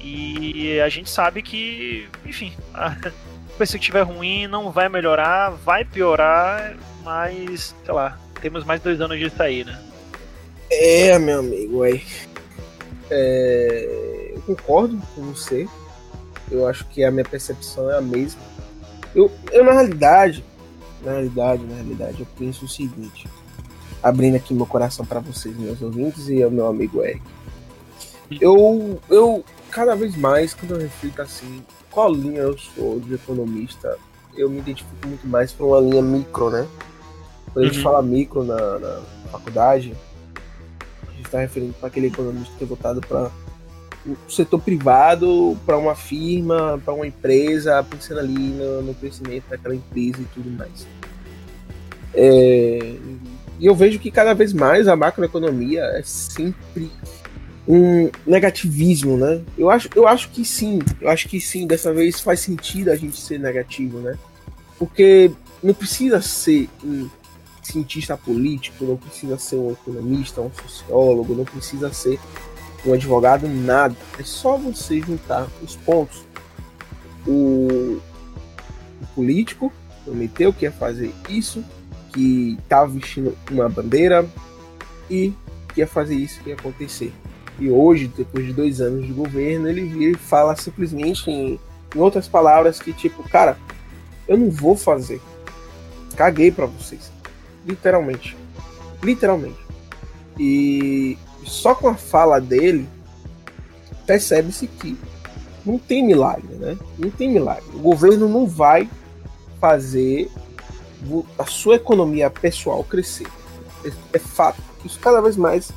E 0.00 0.80
a 0.80 0.88
gente 0.88 1.10
sabe 1.10 1.42
que, 1.42 2.08
enfim, 2.24 2.52
a 2.72 2.96
perspectiva 3.56 3.98
é 3.98 4.02
ruim, 4.02 4.46
não 4.46 4.70
vai 4.70 4.88
melhorar, 4.88 5.50
vai 5.50 5.84
piorar, 5.84 6.76
mas, 7.02 7.74
sei 7.84 7.94
lá, 7.94 8.18
temos 8.40 8.64
mais 8.64 8.80
dois 8.80 9.00
anos 9.00 9.18
disso 9.18 9.42
aí, 9.42 9.64
né? 9.64 9.78
É, 10.70 11.18
meu 11.18 11.40
amigo, 11.40 11.82
aí. 11.82 12.02
É, 13.10 14.32
eu 14.34 14.42
concordo 14.42 15.00
com 15.14 15.22
você. 15.32 15.66
Eu 16.50 16.66
acho 16.66 16.86
que 16.86 17.04
a 17.04 17.10
minha 17.10 17.24
percepção 17.24 17.90
é 17.90 17.98
a 17.98 18.00
mesma. 18.00 18.40
Eu, 19.14 19.30
eu 19.50 19.64
na 19.64 19.72
realidade, 19.72 20.44
na 21.02 21.12
realidade, 21.12 21.64
na 21.64 21.74
realidade, 21.74 22.20
eu 22.20 22.26
penso 22.38 22.64
o 22.64 22.68
seguinte, 22.68 23.26
abrindo 24.02 24.36
aqui 24.36 24.54
meu 24.54 24.66
coração 24.66 25.04
para 25.04 25.20
vocês, 25.20 25.56
meus 25.56 25.80
ouvintes 25.82 26.28
e 26.28 26.42
ao 26.42 26.50
meu 26.50 26.66
amigo 26.66 27.02
Eric. 27.02 27.22
Eu, 28.40 29.00
eu 29.08 29.44
cada 29.70 29.94
vez 29.94 30.16
mais, 30.16 30.54
quando 30.54 30.72
eu 30.72 30.80
reflito 30.80 31.22
assim, 31.22 31.62
qual 31.90 32.12
linha 32.12 32.40
eu 32.40 32.56
sou 32.58 33.00
de 33.00 33.14
economista, 33.14 33.96
eu 34.36 34.48
me 34.48 34.58
identifico 34.58 35.06
muito 35.06 35.26
mais 35.26 35.52
por 35.52 35.66
uma 35.66 35.80
linha 35.80 36.02
micro, 36.02 36.50
né? 36.50 36.66
Quando 37.52 37.64
a 37.64 37.68
gente 37.68 37.78
uhum. 37.78 37.84
fala 37.84 38.02
micro 38.02 38.44
na, 38.44 38.78
na 38.78 39.00
faculdade, 39.30 39.94
a 41.06 41.10
gente 41.12 41.26
está 41.26 41.40
referindo 41.40 41.74
para 41.74 41.88
aquele 41.88 42.08
economista 42.08 42.54
que 42.56 42.64
é 42.64 42.66
voltado 42.66 43.00
para 43.00 43.30
o 44.06 44.30
setor 44.30 44.60
privado 44.60 45.58
para 45.66 45.76
uma 45.76 45.94
firma, 45.94 46.80
para 46.84 46.94
uma 46.94 47.06
empresa, 47.06 47.82
pensando 47.82 48.20
ali 48.20 48.32
no, 48.32 48.82
no, 48.82 48.94
crescimento 48.94 49.44
daquela 49.50 49.74
empresa 49.74 50.20
e 50.20 50.24
tudo 50.34 50.50
mais. 50.50 50.86
É, 52.14 52.96
e 53.58 53.66
eu 53.66 53.74
vejo 53.74 53.98
que 53.98 54.10
cada 54.10 54.34
vez 54.34 54.52
mais 54.52 54.88
a 54.88 54.96
macroeconomia 54.96 55.82
é 55.82 56.02
sempre 56.02 56.90
um 57.68 58.10
negativismo, 58.26 59.18
né? 59.18 59.42
Eu 59.56 59.70
acho, 59.70 59.90
eu 59.94 60.08
acho 60.08 60.30
que 60.30 60.42
sim, 60.42 60.78
eu 61.02 61.10
acho 61.10 61.28
que 61.28 61.38
sim, 61.38 61.66
dessa 61.66 61.92
vez 61.92 62.18
faz 62.18 62.40
sentido 62.40 62.90
a 62.90 62.96
gente 62.96 63.20
ser 63.20 63.38
negativo, 63.38 63.98
né? 63.98 64.16
Porque 64.78 65.30
não 65.62 65.74
precisa 65.74 66.22
ser 66.22 66.70
um 66.82 67.10
cientista 67.62 68.16
político, 68.16 68.86
não 68.86 68.96
precisa 68.96 69.36
ser 69.36 69.56
um 69.56 69.72
economista, 69.72 70.40
um 70.40 70.50
sociólogo, 70.50 71.34
não 71.34 71.44
precisa 71.44 71.92
ser 71.92 72.18
um 72.86 72.94
advogado, 72.94 73.46
nada. 73.46 73.94
É 74.18 74.22
só 74.22 74.56
você 74.56 75.00
juntar 75.02 75.46
os 75.62 75.76
pontos. 75.76 76.24
O, 77.26 78.00
o 79.02 79.06
político 79.14 79.70
prometeu 80.04 80.54
que 80.54 80.64
ia 80.64 80.72
fazer 80.72 81.12
isso, 81.28 81.62
que 82.14 82.56
estava 82.62 82.86
vestindo 82.86 83.36
uma 83.50 83.68
bandeira 83.68 84.26
e 85.10 85.34
que 85.74 85.80
ia 85.80 85.86
fazer 85.86 86.14
isso 86.14 86.40
que 86.40 86.48
ia 86.48 86.54
acontecer. 86.54 87.12
E 87.58 87.70
hoje, 87.70 88.10
depois 88.16 88.46
de 88.46 88.52
dois 88.52 88.80
anos 88.80 89.06
de 89.06 89.12
governo, 89.12 89.68
ele 89.68 89.82
vira 89.82 90.12
e 90.12 90.20
fala 90.20 90.54
simplesmente 90.54 91.30
em, 91.30 91.58
em 91.94 91.98
outras 91.98 92.28
palavras 92.28 92.78
que 92.78 92.92
tipo, 92.92 93.22
cara, 93.28 93.56
eu 94.26 94.36
não 94.36 94.50
vou 94.50 94.76
fazer. 94.76 95.20
Caguei 96.16 96.50
para 96.50 96.66
vocês. 96.66 97.10
Literalmente. 97.66 98.36
Literalmente. 99.02 99.58
E 100.38 101.18
só 101.44 101.74
com 101.74 101.88
a 101.88 101.94
fala 101.94 102.40
dele 102.40 102.88
percebe-se 104.06 104.66
que 104.66 104.96
não 105.66 105.78
tem 105.78 106.04
milagre, 106.04 106.54
né? 106.54 106.78
Não 106.98 107.10
tem 107.10 107.30
milagre. 107.30 107.64
O 107.74 107.80
governo 107.80 108.28
não 108.28 108.46
vai 108.46 108.88
fazer 109.60 110.30
a 111.38 111.44
sua 111.44 111.76
economia 111.76 112.30
pessoal 112.30 112.82
crescer. 112.84 113.26
É, 113.84 113.92
é 114.14 114.18
fato. 114.18 114.62
Isso 114.84 114.98
cada 114.98 115.20
vez 115.20 115.36
mais 115.36 115.70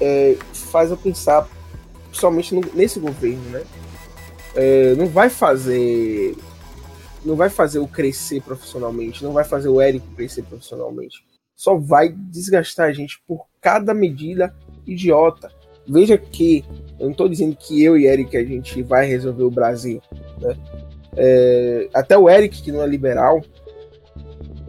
é, 0.00 0.36
faz 0.68 0.90
eu 0.90 0.96
pensar, 0.96 1.48
principalmente 2.08 2.54
nesse 2.74 2.98
governo, 3.00 3.42
né? 3.50 3.64
É, 4.54 4.94
não 4.94 5.06
vai 5.06 5.28
fazer. 5.28 6.36
Não 7.24 7.34
vai 7.34 7.50
fazer 7.50 7.80
o 7.80 7.88
crescer 7.88 8.40
profissionalmente, 8.40 9.24
não 9.24 9.32
vai 9.32 9.44
fazer 9.44 9.68
o 9.68 9.80
Érico 9.80 10.06
crescer 10.14 10.42
profissionalmente. 10.42 11.24
Só 11.54 11.76
vai 11.76 12.08
desgastar 12.08 12.88
a 12.88 12.92
gente 12.92 13.20
por 13.26 13.46
cada 13.60 13.92
medida 13.92 14.54
idiota. 14.86 15.50
Veja 15.86 16.16
que 16.16 16.64
eu 16.98 17.06
não 17.06 17.12
estou 17.12 17.28
dizendo 17.28 17.56
que 17.56 17.82
eu 17.82 17.96
e 17.96 18.06
Eric 18.06 18.36
a 18.36 18.44
gente 18.44 18.82
vai 18.82 19.06
resolver 19.06 19.42
o 19.42 19.50
Brasil. 19.50 20.00
Né? 20.40 20.56
É, 21.16 21.88
até 21.94 22.16
o 22.16 22.28
Eric, 22.28 22.62
que 22.62 22.70
não 22.70 22.82
é 22.82 22.86
liberal, 22.86 23.42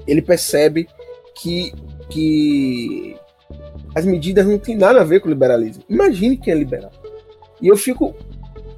ele 0.08 0.22
percebe 0.22 0.88
que, 1.36 1.74
que 2.10 3.19
as 3.96 4.06
medidas 4.06 4.46
não 4.46 4.58
têm 4.58 4.76
nada 4.76 5.02
a 5.02 5.04
ver 5.04 5.20
com 5.20 5.28
o 5.28 5.32
liberalismo. 5.32 5.84
Imagine 5.90 6.38
quem 6.38 6.54
é 6.54 6.58
liberal. 6.58 6.92
E 7.62 7.68
eu 7.68 7.76
fico 7.76 8.16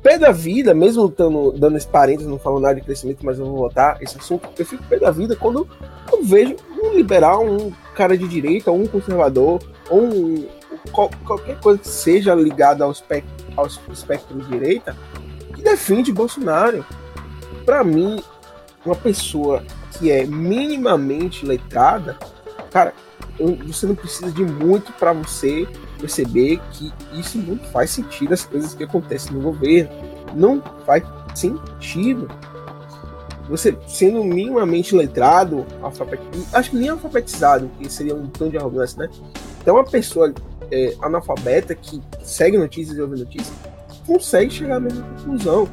pé 0.02 0.18
da 0.18 0.32
vida, 0.32 0.74
mesmo 0.74 1.08
tando, 1.10 1.52
dando 1.52 1.78
esse 1.78 1.88
parênteses, 1.88 2.30
não 2.30 2.40
falando 2.40 2.64
nada 2.64 2.76
de 2.76 2.82
crescimento, 2.82 3.24
mas 3.24 3.38
eu 3.38 3.46
vou 3.46 3.58
votar 3.58 4.02
esse 4.02 4.18
assunto, 4.18 4.50
eu 4.58 4.66
fico 4.66 4.84
pé 4.86 4.98
da 4.98 5.12
vida 5.12 5.36
quando 5.36 5.68
eu 6.12 6.24
vejo 6.24 6.56
um 6.82 6.94
liberal, 6.96 7.46
um 7.46 7.72
cara 7.96 8.18
de 8.18 8.28
direita, 8.28 8.72
um 8.72 8.88
conservador, 8.88 9.62
ou 9.90 10.02
um, 10.02 10.48
qualquer 10.92 11.60
coisa 11.60 11.80
que 11.80 11.88
seja 11.88 12.34
ligada 12.34 12.84
ao 12.84 12.92
espectro, 12.92 13.32
ao 13.56 13.68
espectro 13.68 14.40
de 14.40 14.48
direita, 14.48 14.96
que 15.54 15.62
defende 15.62 16.12
Bolsonaro. 16.12 16.84
Para 17.66 17.84
mim, 17.84 18.24
uma 18.84 18.96
pessoa 18.96 19.64
que 19.98 20.12
é 20.12 20.26
minimamente 20.26 21.46
letrada, 21.46 22.18
cara, 22.72 22.94
você 23.68 23.86
não 23.86 23.96
precisa 23.96 24.32
de 24.32 24.44
muito 24.44 24.92
para 24.94 25.14
você 25.14 25.68
perceber 26.00 26.60
que 26.72 26.92
isso 27.14 27.38
não 27.38 27.58
faz 27.58 27.92
sentido 27.92 28.34
as 28.34 28.46
coisas 28.46 28.74
que 28.74 28.84
acontecem 28.84 29.34
no 29.34 29.42
governo. 29.42 29.90
Não 30.36 30.62
faz 30.86 31.04
sentido. 31.36 32.28
Você 33.50 33.78
sendo 33.88 34.24
minimamente 34.24 34.96
letrado, 34.96 35.66
acho 36.54 36.70
que 36.72 36.78
nem 36.78 36.90
alfabetizado, 36.90 37.70
que 37.78 37.92
seria 37.92 38.16
um 38.16 38.28
tom 38.28 38.50
de 38.50 38.58
arrogância, 38.58 39.04
né? 39.04 39.10
Então, 39.62 39.76
uma 39.76 39.84
pessoa 39.84 40.34
é, 40.72 40.96
analfabeta 41.02 41.76
que 41.76 42.02
segue 42.24 42.58
notícias 42.58 42.98
e 42.98 43.02
ouve 43.02 43.20
notícias 43.20 43.54
consegue 44.06 44.52
chegar 44.52 44.78
à 44.78 44.80
mesma 44.80 45.04
conclusão. 45.04 45.68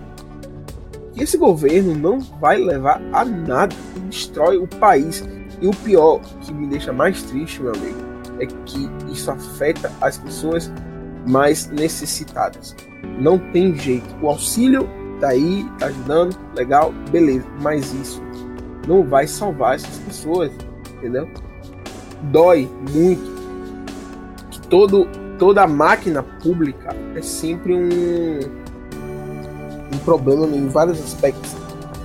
Que 1.14 1.22
esse 1.22 1.37
governo 1.37 1.94
não 1.94 2.20
vai 2.20 2.59
levar 2.59 3.00
a 3.12 3.24
nada 3.24 3.74
destrói 4.09 4.59
o 4.59 4.66
país. 4.66 5.24
E 5.60 5.66
o 5.66 5.72
pior, 5.72 6.20
que 6.40 6.52
me 6.52 6.66
deixa 6.66 6.92
mais 6.92 7.22
triste, 7.24 7.62
meu 7.62 7.72
amigo, 7.72 7.98
é 8.38 8.46
que 8.46 8.88
isso 9.12 9.30
afeta 9.30 9.90
as 10.00 10.18
pessoas 10.18 10.72
mais 11.26 11.68
necessitadas. 11.68 12.74
Não 13.18 13.38
tem 13.38 13.74
jeito. 13.74 14.14
O 14.22 14.28
auxílio 14.28 14.88
tá 15.20 15.28
aí, 15.28 15.68
tá 15.78 15.86
ajudando, 15.86 16.36
legal, 16.54 16.92
beleza. 17.10 17.46
Mas 17.60 17.92
isso 17.92 18.22
não 18.86 19.04
vai 19.04 19.26
salvar 19.26 19.74
essas 19.74 19.98
pessoas, 19.98 20.50
entendeu? 20.96 21.28
Dói 22.22 22.68
muito 22.92 23.38
que 24.50 24.60
todo, 24.68 25.06
toda 25.38 25.66
máquina 25.66 26.22
pública 26.22 26.94
é 27.14 27.22
sempre 27.22 27.74
um, 27.74 28.38
um 29.94 29.98
problema 30.04 30.46
em 30.46 30.68
vários 30.68 30.98
aspectos, 31.00 31.54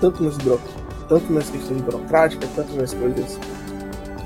tanto 0.01 0.23
nas 0.23 0.37
tanto 1.13 1.32
nas 1.32 1.47
questões 1.47 1.80
burocráticas, 1.82 2.49
tanto 2.56 2.76
nas 2.76 2.91
coisas 2.91 3.39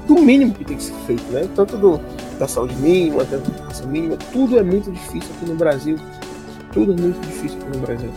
do 0.08 0.16
mínimo 0.16 0.54
que 0.54 0.64
tem 0.64 0.78
que 0.78 0.84
ser 0.84 0.94
feito, 1.06 1.24
né? 1.34 1.46
Tanto 1.54 1.76
do, 1.78 2.00
da 2.40 2.48
saúde 2.48 2.74
mínima, 2.76 3.26
da 3.26 3.36
educação 3.36 3.90
mínima, 3.90 4.18
tudo 4.32 4.58
é 4.58 4.64
muito 4.64 4.90
difícil 4.90 5.30
aqui 5.36 5.50
no 5.50 5.56
Brasil. 5.56 5.98
Tudo 6.72 6.94
é 6.94 6.96
muito 6.96 7.20
difícil 7.28 7.60
aqui 7.60 7.78
no 7.78 7.86
Brasil. 7.86 8.10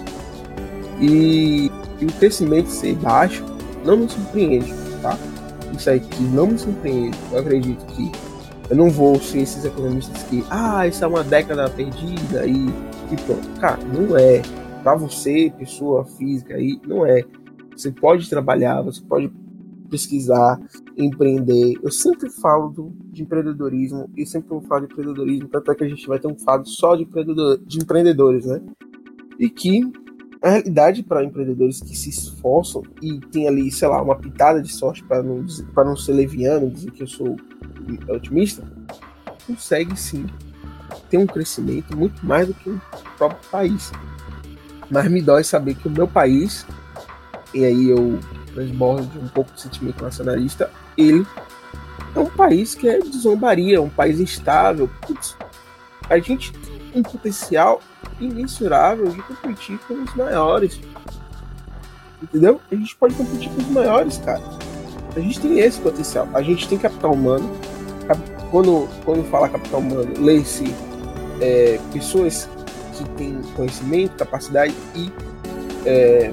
E, 1.01 1.71
e 2.01 2.05
o 2.05 2.13
crescimento 2.13 2.69
ser 2.69 2.95
baixo 2.95 3.45
não 3.85 3.97
me 3.97 4.09
surpreende, 4.09 4.73
tá? 5.03 5.19
Isso 5.77 5.91
aqui 5.91 6.23
não 6.23 6.47
me 6.47 6.59
surpreende. 6.59 7.19
Eu 7.33 7.41
acredito 7.41 7.85
que 7.87 8.13
eu 8.69 8.77
não 8.77 8.89
vou 8.89 9.19
ser 9.19 9.41
esses 9.41 9.65
economistas 9.65 10.23
que, 10.25 10.45
ah, 10.49 10.87
isso 10.87 11.03
é 11.03 11.09
uma 11.09 11.25
década 11.25 11.69
perdida 11.71 12.47
e, 12.47 12.69
e 13.11 13.17
pronto. 13.27 13.49
Cara, 13.61 13.81
não 13.83 14.17
é. 14.17 14.43
Para 14.85 14.95
você, 14.95 15.53
pessoa 15.59 16.05
física 16.05 16.55
aí, 16.55 16.81
não 16.87 17.05
é. 17.05 17.25
Você 17.81 17.91
pode 17.91 18.29
trabalhar, 18.29 18.83
você 18.83 19.01
pode 19.01 19.33
pesquisar, 19.89 20.61
empreender. 20.97 21.79
Eu 21.83 21.91
sempre 21.91 22.29
falo 22.29 22.69
do, 22.69 22.93
de 23.11 23.23
empreendedorismo 23.23 24.09
e 24.15 24.27
sempre 24.27 24.51
vou 24.51 24.61
falar 24.61 24.81
de 24.81 24.93
empreendedorismo, 24.93 25.49
tanto 25.49 25.73
é 25.73 25.75
que 25.75 25.85
a 25.85 25.89
gente 25.89 26.07
vai 26.07 26.19
ter 26.19 26.29
um 26.29 26.39
fado 26.39 26.69
só 26.69 26.95
de, 26.95 27.05
empreendedor, 27.05 27.59
de 27.59 27.79
empreendedores, 27.79 28.45
né? 28.45 28.61
E 29.39 29.49
que 29.49 29.91
a 30.43 30.51
realidade 30.51 31.03
para 31.03 31.25
empreendedores 31.25 31.81
que 31.81 31.97
se 31.97 32.11
esforçam 32.11 32.83
e 33.01 33.19
tem 33.19 33.49
ali, 33.49 33.71
sei 33.73 33.89
lá, 33.89 34.03
uma 34.03 34.17
pitada 34.17 34.61
de 34.61 34.71
sorte 34.73 35.03
para 35.03 35.23
não, 35.23 35.45
para 35.75 35.85
não 35.85 35.97
ser 35.97 36.13
leviano, 36.13 36.71
dizer 36.71 36.91
que 36.91 37.03
eu 37.03 37.07
sou 37.07 37.37
otimista, 38.09 38.63
consegue 39.47 39.99
sim 39.99 40.27
ter 41.09 41.17
um 41.17 41.27
crescimento 41.27 41.97
muito 41.97 42.25
mais 42.25 42.47
do 42.47 42.55
que 42.55 42.69
o 42.69 42.81
próprio 43.17 43.51
país. 43.51 43.91
Mas 44.91 45.11
me 45.11 45.23
dói 45.23 45.45
saber 45.45 45.75
que 45.75 45.89
o 45.89 45.91
meu 45.91 46.07
país 46.07 46.67
e 47.53 47.65
aí 47.65 47.91
eu 47.91 48.19
transbordo 48.53 49.07
de 49.07 49.19
um 49.19 49.29
pouco 49.29 49.53
de 49.53 49.61
sentimento 49.61 50.03
nacionalista, 50.03 50.71
ele 50.97 51.27
é 52.15 52.19
um 52.19 52.27
país 52.27 52.75
que 52.75 52.89
é 52.89 52.99
de 52.99 53.19
zombaria, 53.19 53.81
um 53.81 53.89
país 53.89 54.21
instável. 54.21 54.89
Putz, 55.07 55.37
a 56.09 56.19
gente 56.19 56.53
tem 56.53 56.91
um 56.95 57.03
potencial 57.03 57.81
imensurável 58.21 59.09
de 59.09 59.23
competir 59.23 59.79
com 59.87 59.95
os 59.95 60.15
maiores. 60.15 60.81
Entendeu? 62.23 62.61
A 62.71 62.75
gente 62.75 62.95
pode 62.97 63.15
competir 63.15 63.51
com 63.51 63.63
os 63.63 63.69
maiores, 63.69 64.19
cara. 64.19 64.43
A 65.17 65.21
gente 65.21 65.41
tem 65.41 65.59
esse 65.59 65.81
potencial. 65.81 66.29
A 66.35 66.43
gente 66.43 66.69
tem 66.69 66.79
capital 66.79 67.13
humano. 67.13 67.51
Quando, 68.51 68.89
quando 69.05 69.25
fala 69.31 69.49
capital 69.49 69.81
humano, 69.81 70.13
lê-se 70.19 70.75
é, 71.41 71.81
pessoas 71.93 72.49
que 72.95 73.09
têm 73.11 73.41
conhecimento, 73.55 74.17
capacidade 74.17 74.75
e 74.95 75.11
é, 75.87 76.33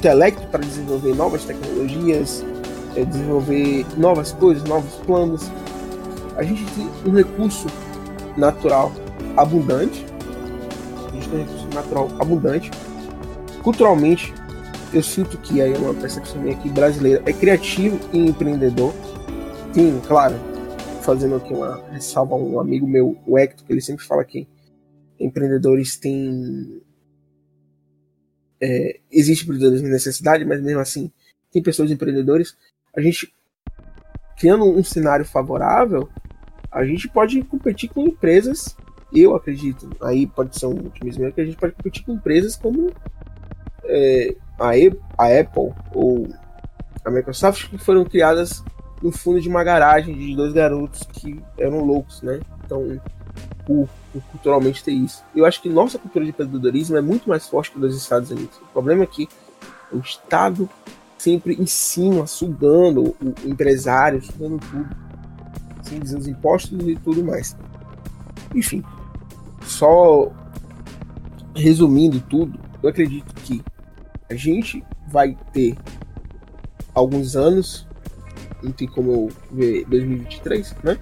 intelecto 0.00 0.46
para 0.48 0.60
desenvolver 0.60 1.14
novas 1.14 1.44
tecnologias, 1.44 2.42
é, 2.96 3.04
desenvolver 3.04 3.84
novas 3.98 4.32
coisas, 4.32 4.64
novos 4.64 4.94
planos. 5.06 5.50
A 6.36 6.42
gente 6.42 6.64
tem 6.72 6.88
um 7.06 7.14
recurso 7.14 7.66
natural 8.36 8.90
abundante. 9.36 10.04
A 11.06 11.12
gente 11.12 11.28
tem 11.28 11.40
um 11.40 11.42
recurso 11.42 11.68
natural 11.74 12.08
abundante. 12.18 12.70
Culturalmente, 13.62 14.32
eu 14.92 15.02
sinto 15.02 15.36
que 15.36 15.60
aí 15.60 15.74
é 15.74 15.78
uma 15.78 15.92
percepção 15.92 16.40
minha 16.40 16.56
aqui 16.56 16.70
brasileira 16.70 17.22
é 17.26 17.32
criativo 17.32 18.00
e 18.10 18.18
empreendedor. 18.26 18.94
Tem, 19.74 20.00
claro, 20.08 20.34
fazendo 21.02 21.36
aqui 21.36 21.52
uma 21.52 21.80
ressalva 21.92 22.34
um 22.36 22.58
amigo 22.58 22.86
meu, 22.86 23.18
o 23.26 23.38
Hector, 23.38 23.66
que 23.66 23.72
ele 23.72 23.82
sempre 23.82 24.04
fala 24.04 24.24
que 24.24 24.48
empreendedores 25.18 25.96
têm 25.98 26.80
é, 28.60 29.00
existe 29.10 29.44
empreendedorismo 29.44 29.86
de 29.86 29.92
necessidade, 29.92 30.44
mas 30.44 30.60
mesmo 30.60 30.80
assim 30.80 31.10
tem 31.52 31.62
pessoas 31.62 31.90
empreendedores. 31.90 32.56
A 32.96 33.00
gente 33.00 33.34
criando 34.38 34.64
um 34.64 34.82
cenário 34.82 35.24
favorável, 35.24 36.08
a 36.70 36.84
gente 36.84 37.08
pode 37.08 37.42
competir 37.42 37.88
com 37.88 38.06
empresas. 38.06 38.76
Eu 39.12 39.34
acredito, 39.34 39.90
aí 40.02 40.26
pode 40.26 40.58
ser 40.58 40.66
um 40.66 40.86
otimismo 40.86 41.32
que 41.32 41.40
a 41.40 41.44
gente 41.44 41.56
pode 41.56 41.72
competir 41.74 42.04
com 42.04 42.12
empresas 42.12 42.56
como 42.56 42.92
é, 43.84 44.36
a, 44.58 44.70
a 45.18 45.40
Apple 45.40 45.72
ou 45.94 46.28
a 47.04 47.10
Microsoft 47.10 47.68
que 47.68 47.78
foram 47.78 48.04
criadas 48.04 48.62
no 49.02 49.10
fundo 49.10 49.40
de 49.40 49.48
uma 49.48 49.64
garagem 49.64 50.14
de 50.16 50.36
dois 50.36 50.52
garotos 50.52 51.02
que 51.12 51.42
eram 51.58 51.84
loucos, 51.84 52.22
né? 52.22 52.40
Então 52.64 53.00
por, 53.66 53.88
por, 54.12 54.22
culturalmente 54.30 54.82
ter 54.82 54.92
isso. 54.92 55.24
Eu 55.34 55.44
acho 55.44 55.60
que 55.60 55.68
nossa 55.68 55.98
cultura 55.98 56.24
de 56.24 56.30
empreendedorismo 56.30 56.96
é 56.96 57.00
muito 57.00 57.28
mais 57.28 57.46
forte 57.48 57.70
que 57.70 57.78
a 57.78 57.80
dos 57.80 57.96
Estados 57.96 58.30
Unidos. 58.30 58.56
O 58.58 58.72
problema 58.72 59.04
é 59.04 59.06
que 59.06 59.28
o 59.92 59.98
Estado 59.98 60.68
sempre 61.18 61.54
em 61.54 61.66
cima, 61.66 62.26
sugando 62.26 63.14
o 63.20 63.34
empresário, 63.48 64.22
sugando 64.22 64.58
tudo. 64.58 64.88
Assim, 65.78 65.98
os 66.00 66.26
impostos 66.26 66.86
e 66.88 66.96
tudo 66.96 67.22
mais. 67.22 67.56
Enfim, 68.54 68.82
só 69.62 70.32
resumindo 71.54 72.20
tudo, 72.20 72.58
eu 72.82 72.88
acredito 72.88 73.34
que 73.42 73.62
a 74.28 74.34
gente 74.34 74.82
vai 75.08 75.36
ter 75.52 75.76
alguns 76.94 77.36
anos, 77.36 77.86
não 78.62 78.72
tem 78.72 78.88
como 78.88 79.28
ver 79.50 79.84
2023, 79.86 80.76
né? 80.82 80.98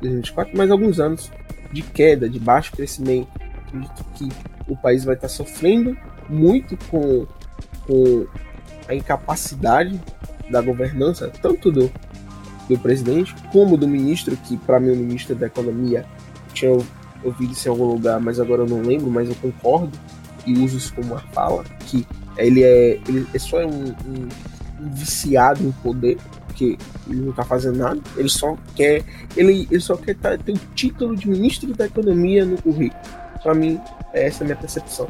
2024, 0.00 0.56
mas 0.56 0.70
alguns 0.70 1.00
anos 1.00 1.30
de 1.74 1.82
queda, 1.82 2.28
de 2.28 2.38
baixo 2.38 2.72
crescimento. 2.72 3.28
Acredito 3.66 4.04
que 4.14 4.28
o 4.68 4.76
país 4.76 5.04
vai 5.04 5.16
estar 5.16 5.28
sofrendo 5.28 5.96
muito 6.28 6.78
com, 6.88 7.26
com 7.86 8.26
a 8.88 8.94
incapacidade 8.94 10.00
da 10.48 10.60
governança, 10.62 11.30
tanto 11.42 11.70
do, 11.72 11.90
do 12.68 12.78
presidente 12.78 13.34
como 13.52 13.76
do 13.76 13.88
ministro, 13.88 14.36
que 14.36 14.56
para 14.56 14.78
mim 14.78 14.90
o 14.90 14.96
ministro 14.96 15.34
da 15.34 15.46
Economia 15.46 16.06
tinha 16.52 16.70
ouvido 17.22 17.52
isso 17.52 17.68
em 17.68 17.70
algum 17.70 17.86
lugar, 17.86 18.20
mas 18.20 18.38
agora 18.38 18.62
eu 18.62 18.66
não 18.66 18.80
lembro, 18.80 19.10
mas 19.10 19.28
eu 19.28 19.34
concordo 19.36 19.98
e 20.46 20.58
uso 20.58 20.76
isso 20.76 20.94
como 20.94 21.08
uma 21.08 21.20
fala, 21.32 21.64
que 21.86 22.06
ele 22.36 22.62
é, 22.62 23.00
ele 23.08 23.26
é 23.32 23.38
só 23.38 23.58
um, 23.64 23.86
um, 23.86 24.28
um 24.80 24.90
viciado 24.90 25.62
em 25.62 25.72
poder, 25.72 26.18
porque 26.54 26.78
ele 27.08 27.20
não 27.20 27.32
tá 27.32 27.44
fazendo 27.44 27.78
nada, 27.78 28.00
ele 28.16 28.28
só 28.28 28.56
quer, 28.76 29.02
ele, 29.36 29.66
ele 29.70 29.80
só 29.80 29.96
quer 29.96 30.14
tá, 30.14 30.38
ter 30.38 30.52
o 30.52 30.58
título 30.74 31.16
de 31.16 31.28
ministro 31.28 31.74
da 31.74 31.86
Economia 31.86 32.44
no 32.44 32.62
currículo. 32.62 33.02
Para 33.42 33.54
mim, 33.54 33.80
essa 34.12 34.42
é 34.42 34.44
a 34.44 34.46
minha 34.46 34.56
percepção. 34.56 35.08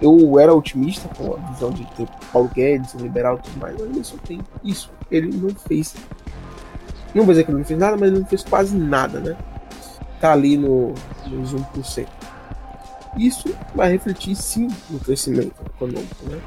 Eu 0.00 0.38
era 0.38 0.54
otimista 0.54 1.08
com 1.08 1.34
a 1.34 1.36
visão 1.50 1.70
de 1.72 1.84
ter 1.96 2.08
Paulo 2.32 2.48
Guedes, 2.54 2.94
um 2.94 3.00
liberal 3.00 3.38
e 3.38 3.42
tudo 3.42 3.58
mais, 3.58 3.74
mas 3.78 3.90
ele 3.90 4.04
só 4.04 4.16
tem 4.18 4.40
isso. 4.64 4.90
Ele 5.10 5.36
não 5.36 5.50
fez. 5.50 5.94
Não 7.14 7.24
vou 7.24 7.34
dizer 7.34 7.44
que 7.44 7.50
ele 7.50 7.58
não 7.58 7.64
fez 7.64 7.78
nada, 7.78 7.96
mas 7.98 8.08
ele 8.08 8.20
não 8.20 8.26
fez 8.26 8.44
quase 8.44 8.74
nada, 8.76 9.18
né? 9.18 9.36
Tá 10.20 10.32
ali 10.32 10.56
no, 10.56 10.94
nos 11.26 11.52
1%. 11.52 12.06
Isso 13.18 13.52
vai 13.74 13.90
refletir 13.90 14.36
sim 14.36 14.68
no 14.88 15.00
crescimento 15.00 15.54
econômico, 15.66 16.24
né? 16.30 16.40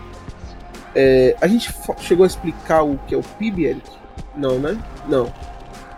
É, 0.96 1.36
a 1.42 1.48
gente 1.48 1.72
chegou 2.00 2.24
a 2.24 2.28
explicar 2.28 2.84
o 2.84 2.98
que 3.00 3.14
é 3.14 3.18
o 3.18 3.24
PIB, 3.24 3.66
Eric? 3.66 4.03
Não, 4.36 4.60
né? 4.60 4.78
Não. 5.08 5.32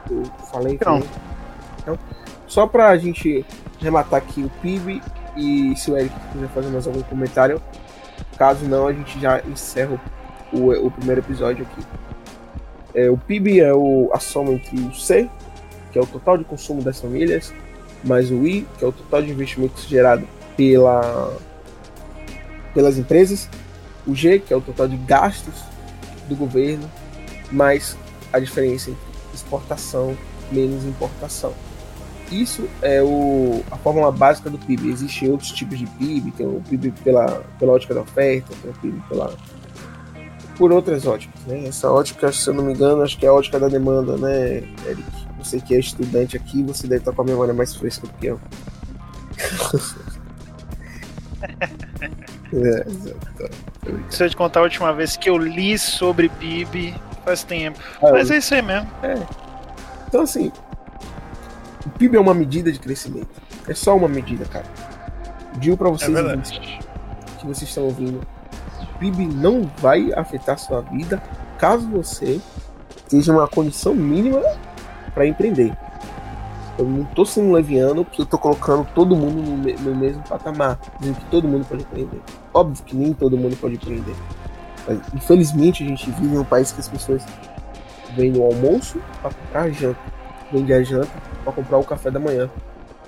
Eu 0.09 0.23
falei 0.51 0.79
não. 0.85 1.01
Então, 1.79 1.99
só 2.47 2.67
para 2.67 2.89
a 2.89 2.97
gente 2.97 3.45
rematar 3.79 4.19
aqui 4.19 4.41
o 4.41 4.49
PIB 4.61 5.01
e 5.35 5.75
se 5.75 5.91
o 5.91 5.97
Eric 5.97 6.15
quiser 6.31 6.47
fazer 6.49 6.69
mais 6.69 6.87
algum 6.87 7.01
comentário, 7.03 7.61
caso 8.37 8.65
não, 8.65 8.87
a 8.87 8.93
gente 8.93 9.19
já 9.19 9.41
encerra 9.41 9.99
o, 10.51 10.71
o 10.71 10.91
primeiro 10.91 11.21
episódio 11.21 11.65
aqui. 11.65 11.85
É, 12.93 13.09
o 13.09 13.17
PIB 13.17 13.59
é 13.59 13.73
o, 13.73 14.09
a 14.13 14.19
soma 14.19 14.51
entre 14.51 14.79
o 14.79 14.93
C, 14.93 15.29
que 15.91 15.99
é 15.99 16.01
o 16.01 16.05
total 16.05 16.37
de 16.37 16.45
consumo 16.45 16.81
das 16.81 16.99
famílias, 16.99 17.53
mais 18.03 18.31
o 18.31 18.45
I, 18.45 18.65
que 18.77 18.85
é 18.85 18.87
o 18.87 18.91
total 18.91 19.21
de 19.21 19.31
investimentos 19.31 19.85
gerado 19.85 20.27
pela, 20.55 21.33
pelas 22.73 22.97
empresas, 22.97 23.49
o 24.07 24.15
G, 24.15 24.39
que 24.39 24.53
é 24.53 24.57
o 24.57 24.61
total 24.61 24.87
de 24.87 24.97
gastos 24.97 25.53
do 26.29 26.35
governo, 26.35 26.89
mais 27.51 27.97
a 28.35 28.39
diferença 28.39 28.91
entre 28.91 29.03
exportação 29.33 30.15
menos 30.51 30.83
importação. 30.85 31.53
Isso 32.31 32.67
é 32.81 33.01
o, 33.03 33.63
a 33.69 33.77
fórmula 33.77 34.11
básica 34.11 34.49
do 34.49 34.57
PIB. 34.57 34.89
Existem 34.89 35.29
outros 35.29 35.51
tipos 35.51 35.77
de 35.77 35.85
PIB, 35.85 36.31
tem 36.31 36.45
o 36.45 36.61
PIB 36.67 36.91
pela, 37.03 37.43
pela 37.59 37.73
ótica 37.73 37.93
da 37.93 38.01
oferta, 38.01 38.51
tem 38.61 38.71
o 38.71 38.73
PIB 38.73 38.99
pela, 39.07 39.35
por 40.57 40.71
outras 40.71 41.05
óticas. 41.05 41.39
Né? 41.45 41.67
Essa 41.67 41.91
ótica, 41.91 42.31
se 42.31 42.49
eu 42.49 42.53
não 42.53 42.63
me 42.63 42.73
engano, 42.73 43.03
acho 43.03 43.17
que 43.17 43.25
é 43.25 43.29
a 43.29 43.33
ótica 43.33 43.59
da 43.59 43.67
demanda, 43.67 44.17
né, 44.17 44.63
Eric? 44.87 45.03
Você 45.39 45.59
que 45.59 45.75
é 45.75 45.79
estudante 45.79 46.35
aqui, 46.35 46.63
você 46.63 46.87
deve 46.87 47.01
estar 47.01 47.11
com 47.11 47.21
a 47.21 47.25
memória 47.25 47.53
mais 47.53 47.75
fresca 47.75 48.07
do 48.07 48.13
que 48.13 48.25
eu. 48.27 48.39
é, 52.53 52.85
Se 54.09 54.23
eu 54.23 54.29
te 54.29 54.35
contar 54.35 54.61
a 54.61 54.63
última 54.63 54.91
vez 54.93 55.15
que 55.15 55.29
eu 55.29 55.37
li 55.37 55.77
sobre 55.77 56.29
PIB, 56.29 56.95
faz 57.25 57.43
tempo. 57.43 57.79
É, 58.01 58.11
Mas 58.11 58.31
é 58.31 58.37
isso 58.37 58.53
aí 58.53 58.61
mesmo. 58.61 58.89
É. 59.03 59.15
Então, 60.07 60.21
assim, 60.21 60.51
o 61.85 61.89
PIB 61.89 62.15
é 62.15 62.19
uma 62.19 62.33
medida 62.33 62.71
de 62.71 62.79
crescimento. 62.79 63.27
É 63.67 63.73
só 63.73 63.97
uma 63.97 64.07
medida, 64.07 64.45
cara. 64.45 64.65
Digo 65.57 65.75
para 65.75 65.89
vocês 65.89 66.15
é 66.15 66.37
que 67.39 67.45
vocês 67.45 67.69
estão 67.69 67.85
ouvindo. 67.85 68.21
O 68.81 68.99
PIB 68.99 69.25
não 69.25 69.69
vai 69.77 70.13
afetar 70.13 70.57
sua 70.57 70.81
vida 70.81 71.21
caso 71.57 71.89
você 71.89 72.39
tenha 73.09 73.31
uma 73.31 73.47
condição 73.47 73.93
mínima 73.93 74.41
para 75.13 75.25
empreender. 75.25 75.75
Eu 76.77 76.85
não 76.85 77.05
tô 77.05 77.25
sendo 77.25 77.53
leviano 77.53 78.03
porque 78.03 78.21
eu 78.21 78.25
tô 78.25 78.37
colocando 78.37 78.85
todo 78.93 79.15
mundo 79.15 79.41
no, 79.41 79.57
no, 79.57 79.95
mesmo 79.95 80.21
patamar, 80.23 80.77
dizendo 80.99 81.17
que 81.19 81.25
todo 81.25 81.47
mundo 81.47 81.65
pode 81.65 81.83
empreender. 81.83 82.19
Óbvio 82.53 82.83
que 82.83 82.95
nem 82.95 83.13
todo 83.13 83.37
mundo 83.37 83.55
pode 83.55 83.75
empreender. 83.75 84.15
Infelizmente 85.13 85.83
a 85.83 85.87
gente 85.87 86.09
vive 86.11 86.35
em 86.35 86.39
um 86.39 86.43
país 86.43 86.71
que 86.71 86.79
as 86.79 86.87
pessoas 86.87 87.23
vêm 88.15 88.31
no 88.31 88.43
almoço 88.43 88.99
para 89.21 89.33
comprar 89.33 89.61
a 89.63 89.69
janta, 89.69 89.99
vende 90.51 90.73
a 90.73 90.83
janta 90.83 91.11
para 91.43 91.53
comprar 91.53 91.77
o 91.77 91.83
café 91.83 92.11
da 92.11 92.19
manhã 92.19 92.49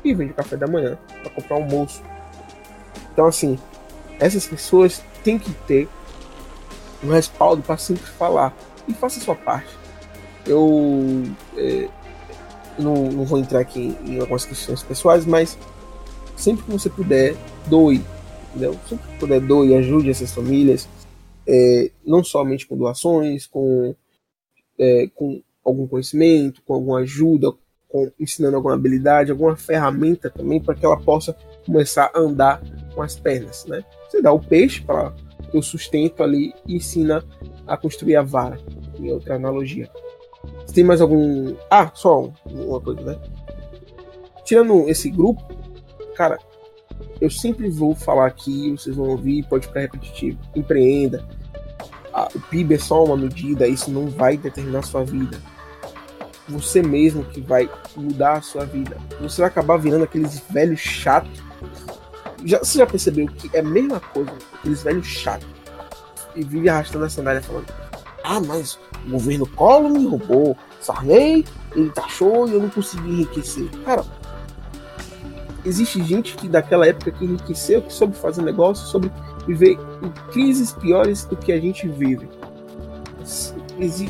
e 0.04 0.14
vende 0.14 0.32
o 0.32 0.36
café 0.36 0.58
da 0.58 0.68
manhã 0.68 0.98
para 1.22 1.30
comprar 1.32 1.60
o 1.60 1.64
almoço. 1.64 2.02
Então 3.14 3.26
assim, 3.26 3.58
essas 4.20 4.48
pessoas 4.48 5.04
têm 5.24 5.38
que 5.38 5.52
ter 5.52 5.88
um 7.04 7.12
respaldo 7.12 7.62
para 7.62 7.78
sempre 7.78 8.06
falar 8.06 8.54
e 8.88 8.94
faça 8.94 9.20
a 9.20 9.24
sua 9.24 9.36
parte. 9.36 9.70
Eu 10.46 11.24
é, 11.56 11.88
não, 12.80 13.10
não 13.10 13.26
vou 13.26 13.38
entrar 13.38 13.60
aqui 13.60 13.96
em 14.06 14.20
algumas 14.20 14.46
questões 14.46 14.82
pessoais, 14.84 15.26
mas 15.26 15.58
sempre 16.36 16.64
que 16.64 16.72
você 16.72 16.90
puder, 16.90 17.36
doe. 17.66 18.04
Entendeu? 18.50 18.78
Sempre 18.88 19.08
que 19.08 19.20
puder, 19.20 19.42
doe, 19.42 19.76
ajude 19.76 20.10
essas 20.10 20.34
famílias, 20.34 20.88
é, 21.48 21.92
não 22.06 22.24
somente 22.24 22.68
com 22.68 22.78
doações, 22.78 23.48
com, 23.48 23.96
é, 24.78 25.08
com 25.16 25.42
algum 25.64 25.88
conhecimento, 25.88 26.62
com 26.64 26.74
alguma 26.74 27.00
ajuda, 27.00 27.52
com, 27.88 28.12
ensinando 28.20 28.58
alguma 28.58 28.76
habilidade, 28.76 29.32
alguma 29.32 29.56
ferramenta 29.56 30.30
também 30.30 30.62
para 30.62 30.76
que 30.76 30.86
ela 30.86 31.00
possa 31.00 31.36
começar 31.66 32.12
a 32.14 32.20
andar 32.20 32.62
com 32.94 33.02
as 33.02 33.16
pernas. 33.16 33.66
Né? 33.66 33.84
Você 34.10 34.22
dá 34.22 34.32
o 34.32 34.40
peixe 34.40 34.82
para 34.82 35.14
o 35.54 35.62
sustento 35.62 36.22
ali 36.22 36.54
e 36.66 36.76
ensina 36.76 37.24
a 37.66 37.78
construir 37.78 38.18
a 38.18 38.24
vara, 38.24 38.58
em 39.00 39.12
outra 39.12 39.36
analogia. 39.36 39.90
Você 40.66 40.76
tem 40.76 40.84
mais 40.84 41.02
algum. 41.02 41.56
Ah, 41.70 41.92
só 41.94 42.32
uma 42.46 42.80
coisa, 42.80 43.02
né? 43.02 43.20
Tirando 44.46 44.88
esse 44.88 45.10
grupo, 45.10 45.44
cara, 46.16 46.38
eu 47.20 47.30
sempre 47.30 47.70
vou 47.70 47.94
falar 47.96 48.28
aqui, 48.28 48.72
vocês 48.72 48.96
vão 48.96 49.10
ouvir, 49.10 49.46
pode 49.48 49.68
ficar 49.68 49.82
repetitivo. 49.82 50.40
Empreenda. 50.56 51.28
O 52.34 52.40
PIB 52.40 52.76
é 52.76 52.80
só 52.80 53.04
uma 53.04 53.16
medida, 53.16 53.68
isso 53.68 53.92
não 53.92 54.10
vai 54.10 54.38
determinar 54.38 54.80
a 54.80 54.84
sua 54.84 55.04
vida. 55.04 55.40
Você 56.50 56.82
mesmo 56.82 57.24
que 57.26 57.42
vai 57.42 57.70
mudar 57.96 58.38
a 58.38 58.42
sua 58.42 58.66
vida. 58.66 58.98
Você 59.22 59.42
vai 59.42 59.50
acabar 59.50 59.78
virando 59.78 60.06
aqueles 60.06 60.42
velhos 60.50 60.80
chatos. 60.80 61.44
Já, 62.44 62.60
você 62.60 62.80
já 62.80 62.88
percebeu 62.88 63.28
que 63.28 63.50
é 63.56 63.60
a 63.60 63.64
mesma 63.64 64.00
coisa, 64.00 64.32
aqueles 64.54 64.82
velhos 64.82 65.06
chatos. 65.06 65.48
E 66.36 66.44
vive 66.44 66.70
arrastando 66.70 67.06
a 67.06 67.10
sandália 67.10 67.42
falando: 67.42 67.68
Ah, 68.24 68.40
mas 68.40 68.80
o 69.06 69.12
governo 69.12 69.46
Collor 69.48 69.90
me 69.90 70.08
roubou. 70.08 70.58
Sarney, 70.80 71.46
ele 71.76 71.90
taxou 71.90 72.48
e 72.48 72.54
eu 72.54 72.62
não 72.62 72.70
consegui 72.70 73.10
enriquecer. 73.10 73.70
Cara, 73.84 74.06
existe 75.66 76.02
gente 76.04 76.36
que 76.36 76.48
daquela 76.48 76.88
época 76.88 77.12
que 77.12 77.26
enriqueceu, 77.26 77.82
que 77.82 77.92
soube 77.92 78.16
fazer 78.16 78.42
negócio, 78.42 78.88
soube 78.88 79.12
viver 79.48 79.78
crises 80.32 80.74
piores 80.74 81.26
do 81.26 81.36
que 81.36 81.52
a 81.52 81.60
gente 81.60 81.88
vive. 81.88 82.28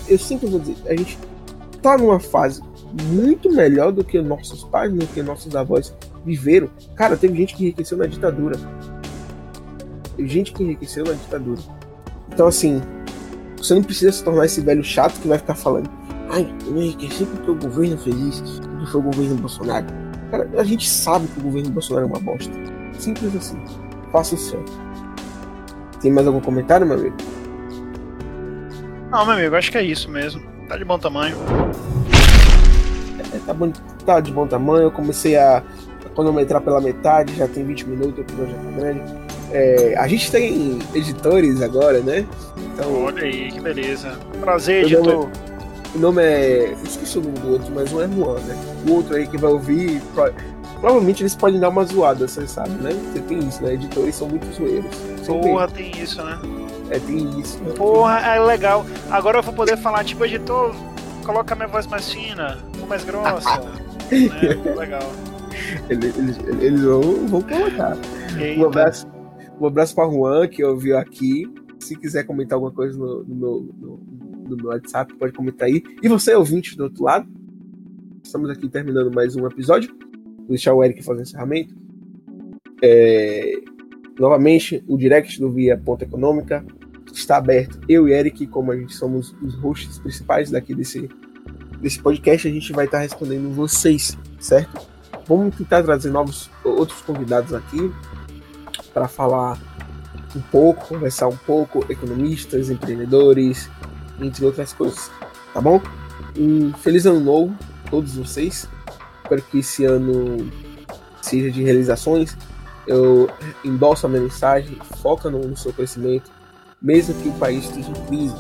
Eu 0.10 0.18
sempre 0.18 0.48
vou 0.48 0.60
dizer, 0.60 0.76
a 0.88 0.96
gente 0.96 1.18
tá 1.82 1.98
numa 1.98 2.20
fase 2.20 2.62
muito 3.12 3.52
melhor 3.52 3.92
do 3.92 4.04
que 4.04 4.20
nossos 4.22 4.64
pais, 4.66 4.92
do 4.92 5.06
que 5.08 5.22
nossos 5.22 5.56
avós 5.56 5.94
viveram. 6.26 6.70
Cara, 6.96 7.16
teve 7.16 7.38
gente 7.38 7.56
que 7.56 7.64
enriqueceu 7.64 7.98
na 7.98 8.08
ditadura. 8.08 8.58
Teve 10.16 10.28
gente 10.28 10.52
que 10.52 10.64
enriqueceu 10.64 11.06
na 11.06 11.14
ditadura. 11.14 11.62
Então, 12.34 12.48
assim, 12.48 12.82
você 13.56 13.74
não 13.74 13.84
precisa 13.84 14.12
se 14.12 14.24
tornar 14.24 14.46
esse 14.46 14.62
velho 14.62 14.84
chato 14.84 15.20
que 15.20 15.28
vai 15.28 15.38
ficar 15.38 15.56
falando. 15.56 15.90
Ai, 16.30 16.48
eu 16.66 16.76
enriqueci 16.76 17.26
porque 17.26 17.52
o 17.52 17.56
governo 17.56 17.98
fez 17.98 18.16
isso, 18.16 18.62
porque 18.62 18.86
foi 18.88 19.02
o 19.02 19.04
governo 19.04 19.36
Bolsonaro. 19.36 19.86
Cara, 20.32 20.50
a 20.58 20.64
gente 20.64 20.90
sabe 20.90 21.28
que 21.28 21.40
o 21.40 21.44
governo 21.44 21.70
Bolsonaro 21.70 22.06
é 22.06 22.10
uma 22.10 22.20
bosta. 22.20 22.52
Simples 23.00 23.36
assim. 23.36 23.58
Faça 24.12 24.36
o 24.36 24.38
seu. 24.38 24.64
Tem 26.02 26.12
mais 26.12 26.28
algum 26.28 26.40
comentário, 26.40 26.86
meu 26.86 26.98
amigo? 26.98 27.16
Não, 29.10 29.26
meu 29.26 29.36
amigo, 29.36 29.56
acho 29.56 29.72
que 29.72 29.78
é 29.78 29.84
isso 29.84 30.10
mesmo. 30.10 30.42
Tá 30.68 30.78
de 30.78 30.86
bom 30.86 31.00
tamanho. 31.00 31.38
É, 33.34 33.40
tá, 33.46 33.54
bom, 33.54 33.72
tá 34.06 34.20
de 34.20 34.32
bom 34.32 34.46
tamanho. 34.46 34.84
Eu 34.84 34.92
comecei 34.92 35.38
a, 35.38 35.64
cronometrar 36.18 36.62
pela 36.62 36.82
metade, 36.82 37.36
já 37.36 37.48
tem 37.48 37.64
20 37.64 37.88
minutos, 37.88 38.18
o 38.18 38.22
episódio 38.22 38.56
já 38.56 38.64
tá 38.64 38.72
grande. 38.72 39.02
É, 39.52 39.96
a 39.98 40.08
gente 40.08 40.32
tem 40.32 40.80
editores 40.96 41.62
agora, 41.62 42.00
né? 42.00 42.26
Então, 42.58 43.04
Olha 43.04 43.24
aí, 43.24 43.52
que 43.52 43.62
beleza. 43.62 44.18
Prazer, 44.42 44.84
editor. 44.86 45.30
O 45.96 46.00
nome 46.00 46.24
é. 46.24 46.76
Esqueci 46.84 47.20
o 47.20 47.22
nome 47.22 47.40
do 47.40 47.52
outro, 47.54 47.72
mas 47.74 47.94
um 47.94 48.02
é 48.02 48.08
Juan, 48.08 48.40
né? 48.40 48.56
O 48.88 48.94
outro 48.94 49.16
aí 49.16 49.28
que 49.28 49.38
vai 49.38 49.52
ouvir. 49.52 50.02
Provavelmente 50.80 51.24
eles 51.24 51.36
podem 51.36 51.60
dar 51.60 51.70
uma 51.70 51.84
zoada, 51.86 52.28
você 52.28 52.48
sabe, 52.48 52.70
né? 52.82 52.92
Você 52.92 53.20
tem 53.22 53.40
isso, 53.40 53.64
né? 53.64 53.74
Editores 53.74 54.16
são 54.16 54.30
muito 54.30 54.46
zoeiros. 54.54 54.96
Porra, 55.26 55.68
tem 55.68 55.92
isso, 56.00 56.24
né? 56.24 56.40
É, 56.90 57.00
tem 57.00 57.40
isso. 57.40 57.62
Né? 57.64 57.74
Porra, 57.74 58.20
é 58.20 58.40
legal. 58.40 58.86
Agora 59.10 59.40
eu 59.40 59.44
vou 59.44 59.54
poder 59.54 59.76
falar, 59.78 60.04
tipo, 60.04 60.24
editor, 60.24 60.74
coloca 61.26 61.56
minha 61.56 61.68
voz 61.68 61.88
mais 61.88 62.10
fina, 62.10 62.58
mais 62.88 63.04
grossa. 63.04 63.60
né? 63.60 63.74
Legal. 64.78 65.12
Eles, 65.90 66.18
eles, 66.18 66.38
eles 66.62 66.82
vão, 66.82 67.02
vão 67.28 67.42
colocar. 67.42 67.98
Eita. 68.40 68.62
Um 68.62 68.66
abraço, 68.66 69.08
um 69.60 69.66
abraço 69.68 69.96
pra 69.96 70.10
Juan, 70.10 70.48
que 70.48 70.64
ouviu 70.64 70.98
aqui. 70.98 71.52
Se 71.80 71.96
quiser 71.96 72.24
comentar 72.24 72.56
alguma 72.56 72.72
coisa 72.72 72.98
no, 72.98 73.24
no 73.24 73.36
meu, 73.36 73.76
no, 73.80 74.00
no 74.50 74.56
meu 74.58 74.68
WhatsApp, 74.68 75.14
pode 75.16 75.34
comentar 75.34 75.68
aí. 75.68 75.84
E 76.02 76.08
você, 76.08 76.34
ouvinte 76.36 76.78
do 76.78 76.86
outro 76.86 77.04
lado, 77.04 77.28
estamos 78.24 78.50
aqui 78.50 78.70
terminando 78.70 79.14
mais 79.14 79.36
um 79.36 79.46
episódio. 79.46 79.94
Deixar 80.48 80.74
o 80.74 80.84
Eric 80.84 81.04
fazer 81.04 81.20
o 81.20 81.24
encerramento. 81.24 81.76
É... 82.84 83.54
Novamente, 84.20 84.84
o 84.88 84.98
direct 84.98 85.40
do 85.40 85.52
Via 85.52 85.78
Ponta 85.78 86.04
Econômica 86.04 86.66
está 87.14 87.38
aberto. 87.38 87.80
Eu 87.88 88.08
e 88.08 88.14
Eric, 88.14 88.48
como 88.48 88.72
a 88.72 88.78
gente 88.78 88.94
somos 88.96 89.36
os 89.42 89.56
hosts 89.56 90.00
principais 90.00 90.50
daqui 90.50 90.74
desse, 90.74 91.10
desse 91.80 92.00
podcast, 92.00 92.48
a 92.48 92.52
gente 92.52 92.72
vai 92.74 92.86
estar 92.86 93.00
respondendo 93.00 93.54
vocês, 93.54 94.18
certo? 94.40 94.88
Vamos 95.28 95.56
tentar 95.56 95.84
trazer 95.84 96.10
novos 96.10 96.50
outros 96.64 97.02
convidados 97.02 97.54
aqui 97.54 97.92
para 98.94 99.08
falar 99.08 99.60
um 100.36 100.42
pouco, 100.52 100.88
conversar 100.88 101.28
um 101.28 101.36
pouco, 101.38 101.86
economistas, 101.92 102.70
empreendedores, 102.70 103.70
entre 104.22 104.46
outras 104.46 104.74
coisas, 104.74 105.12
tá 105.54 105.62
bom? 105.62 105.82
Um 106.38 106.74
feliz 106.74 107.06
ano 107.06 107.20
novo 107.20 107.56
todos 107.90 108.16
vocês. 108.16 108.68
Espero 109.28 109.42
que 109.42 109.60
esse 109.60 109.84
ano 109.84 110.50
seja 111.22 111.52
de 111.52 111.62
realizações. 111.62 112.38
Eu 112.88 113.30
endosso 113.66 114.06
a 114.06 114.10
minha 114.10 114.22
mensagem, 114.22 114.78
foca 115.02 115.30
no, 115.30 115.40
no 115.40 115.58
seu 115.58 115.74
crescimento, 115.74 116.32
mesmo 116.82 117.14
que 117.16 117.28
o 117.28 117.34
país 117.34 117.66
esteja 117.66 117.90
em 117.90 118.06
crise. 118.06 118.36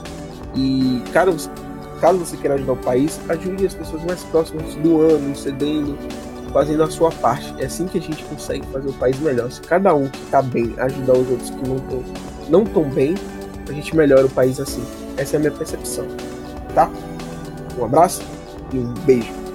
E 0.55 1.03
caso, 1.11 1.49
você 2.19 2.37
queira 2.37 2.55
ajudar 2.55 2.71
o 2.71 2.77
país, 2.77 3.19
ajude 3.27 3.65
as 3.65 3.73
pessoas 3.73 4.01
mais 4.05 4.23
próximas 4.23 4.75
do 4.75 5.01
ano, 5.01 5.35
cedendo, 5.35 5.97
fazendo 6.53 6.83
a 6.83 6.89
sua 6.89 7.11
parte. 7.11 7.53
É 7.59 7.65
assim 7.65 7.85
que 7.85 7.97
a 7.97 8.01
gente 8.01 8.23
consegue 8.23 8.65
fazer 8.67 8.87
o 8.87 8.93
país 8.93 9.19
melhor. 9.19 9.51
Se 9.51 9.59
cada 9.59 9.93
um 9.93 10.07
que 10.07 10.23
está 10.23 10.41
bem 10.41 10.73
ajudar 10.77 11.13
os 11.17 11.29
outros 11.29 11.49
que 11.49 11.67
não 11.67 11.75
estão 11.75 12.03
não 12.49 12.63
tão 12.63 12.89
bem, 12.89 13.13
a 13.67 13.73
gente 13.73 13.93
melhora 13.93 14.25
o 14.25 14.29
país 14.29 14.57
assim. 14.57 14.85
Essa 15.17 15.35
é 15.35 15.37
a 15.37 15.39
minha 15.41 15.51
percepção. 15.51 16.07
Tá? 16.73 16.89
Um 17.77 17.83
abraço 17.83 18.21
e 18.71 18.77
um 18.77 18.93
beijo. 19.05 19.46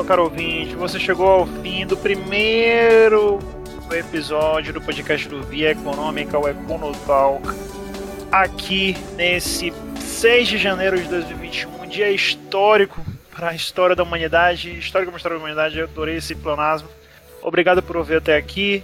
Meu 0.00 0.06
caro 0.06 0.24
ouvinte, 0.24 0.74
você 0.76 0.98
chegou 0.98 1.26
ao 1.26 1.46
fim 1.46 1.86
do 1.86 1.94
primeiro 1.94 3.38
episódio 3.92 4.72
do 4.72 4.80
podcast 4.80 5.28
do 5.28 5.42
Via 5.42 5.72
Econômica, 5.72 6.38
o 6.38 6.48
Econotalk, 6.48 7.46
aqui 8.32 8.96
nesse 9.14 9.70
6 9.98 10.48
de 10.48 10.56
janeiro 10.56 10.98
de 10.98 11.06
2021, 11.06 11.82
um 11.82 11.86
dia 11.86 12.10
histórico 12.10 13.04
para 13.30 13.50
a 13.50 13.54
história 13.54 13.94
da 13.94 14.02
humanidade, 14.02 14.70
histórico 14.70 15.12
para 15.12 15.18
a 15.18 15.20
história 15.20 15.36
da 15.36 15.44
humanidade, 15.44 15.78
eu 15.78 15.84
adorei 15.84 16.16
esse 16.16 16.34
planasmo. 16.34 16.88
Obrigado 17.42 17.82
por 17.82 17.98
ouvir 17.98 18.16
até 18.16 18.38
aqui. 18.38 18.82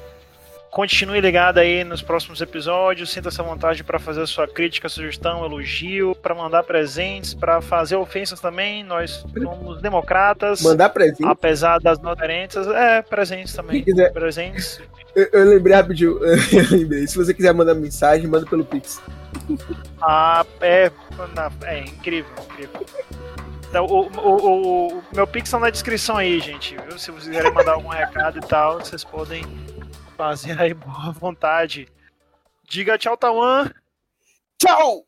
Continue 0.76 1.22
ligado 1.22 1.56
aí 1.56 1.82
nos 1.84 2.02
próximos 2.02 2.38
episódios. 2.42 3.10
Sinta-se 3.10 3.40
à 3.40 3.42
vontade 3.42 3.82
para 3.82 3.98
fazer 3.98 4.20
a 4.20 4.26
sua 4.26 4.46
crítica, 4.46 4.90
sugestão, 4.90 5.42
elogio, 5.42 6.14
para 6.16 6.34
mandar 6.34 6.64
presentes, 6.64 7.32
para 7.32 7.62
fazer 7.62 7.96
ofensas 7.96 8.40
também. 8.40 8.84
Nós 8.84 9.24
somos 9.42 9.80
democratas. 9.80 10.60
Mandar 10.60 10.90
presentes. 10.90 11.24
Apesar 11.24 11.78
das 11.80 11.98
não 11.98 12.10
aderentes. 12.10 12.58
É, 12.58 13.00
presentes 13.00 13.54
também. 13.54 13.82
Quiser... 13.82 14.12
Presentes. 14.12 14.78
Eu, 15.14 15.26
eu, 15.32 15.44
lembrei 15.46 15.74
rapidinho. 15.74 16.20
Se 17.08 17.16
você 17.16 17.32
quiser 17.32 17.54
mandar 17.54 17.74
mensagem, 17.74 18.26
manda 18.26 18.44
pelo 18.44 18.62
Pix. 18.62 19.00
Ah, 20.02 20.44
é. 20.60 20.92
É 21.64 21.78
incrível, 21.80 22.30
incrível. 22.50 22.86
Então, 23.70 23.86
o, 23.86 24.10
o, 24.10 24.28
o, 24.28 24.98
o 24.98 25.02
meu 25.14 25.26
Pix 25.26 25.50
tá 25.50 25.58
na 25.58 25.70
descrição 25.70 26.18
aí, 26.18 26.38
gente. 26.38 26.76
Viu? 26.76 26.98
Se 26.98 27.10
vocês 27.10 27.28
quiserem 27.28 27.50
mandar 27.50 27.72
algum 27.72 27.88
recado 27.88 28.36
e 28.36 28.42
tal, 28.42 28.80
vocês 28.80 29.02
podem 29.02 29.42
fazer 30.16 30.60
aí 30.60 30.72
boa 30.74 31.12
vontade. 31.12 31.88
Diga 32.68 32.98
tchau, 32.98 33.16
Tawan. 33.16 33.70
Tchau! 34.58 35.04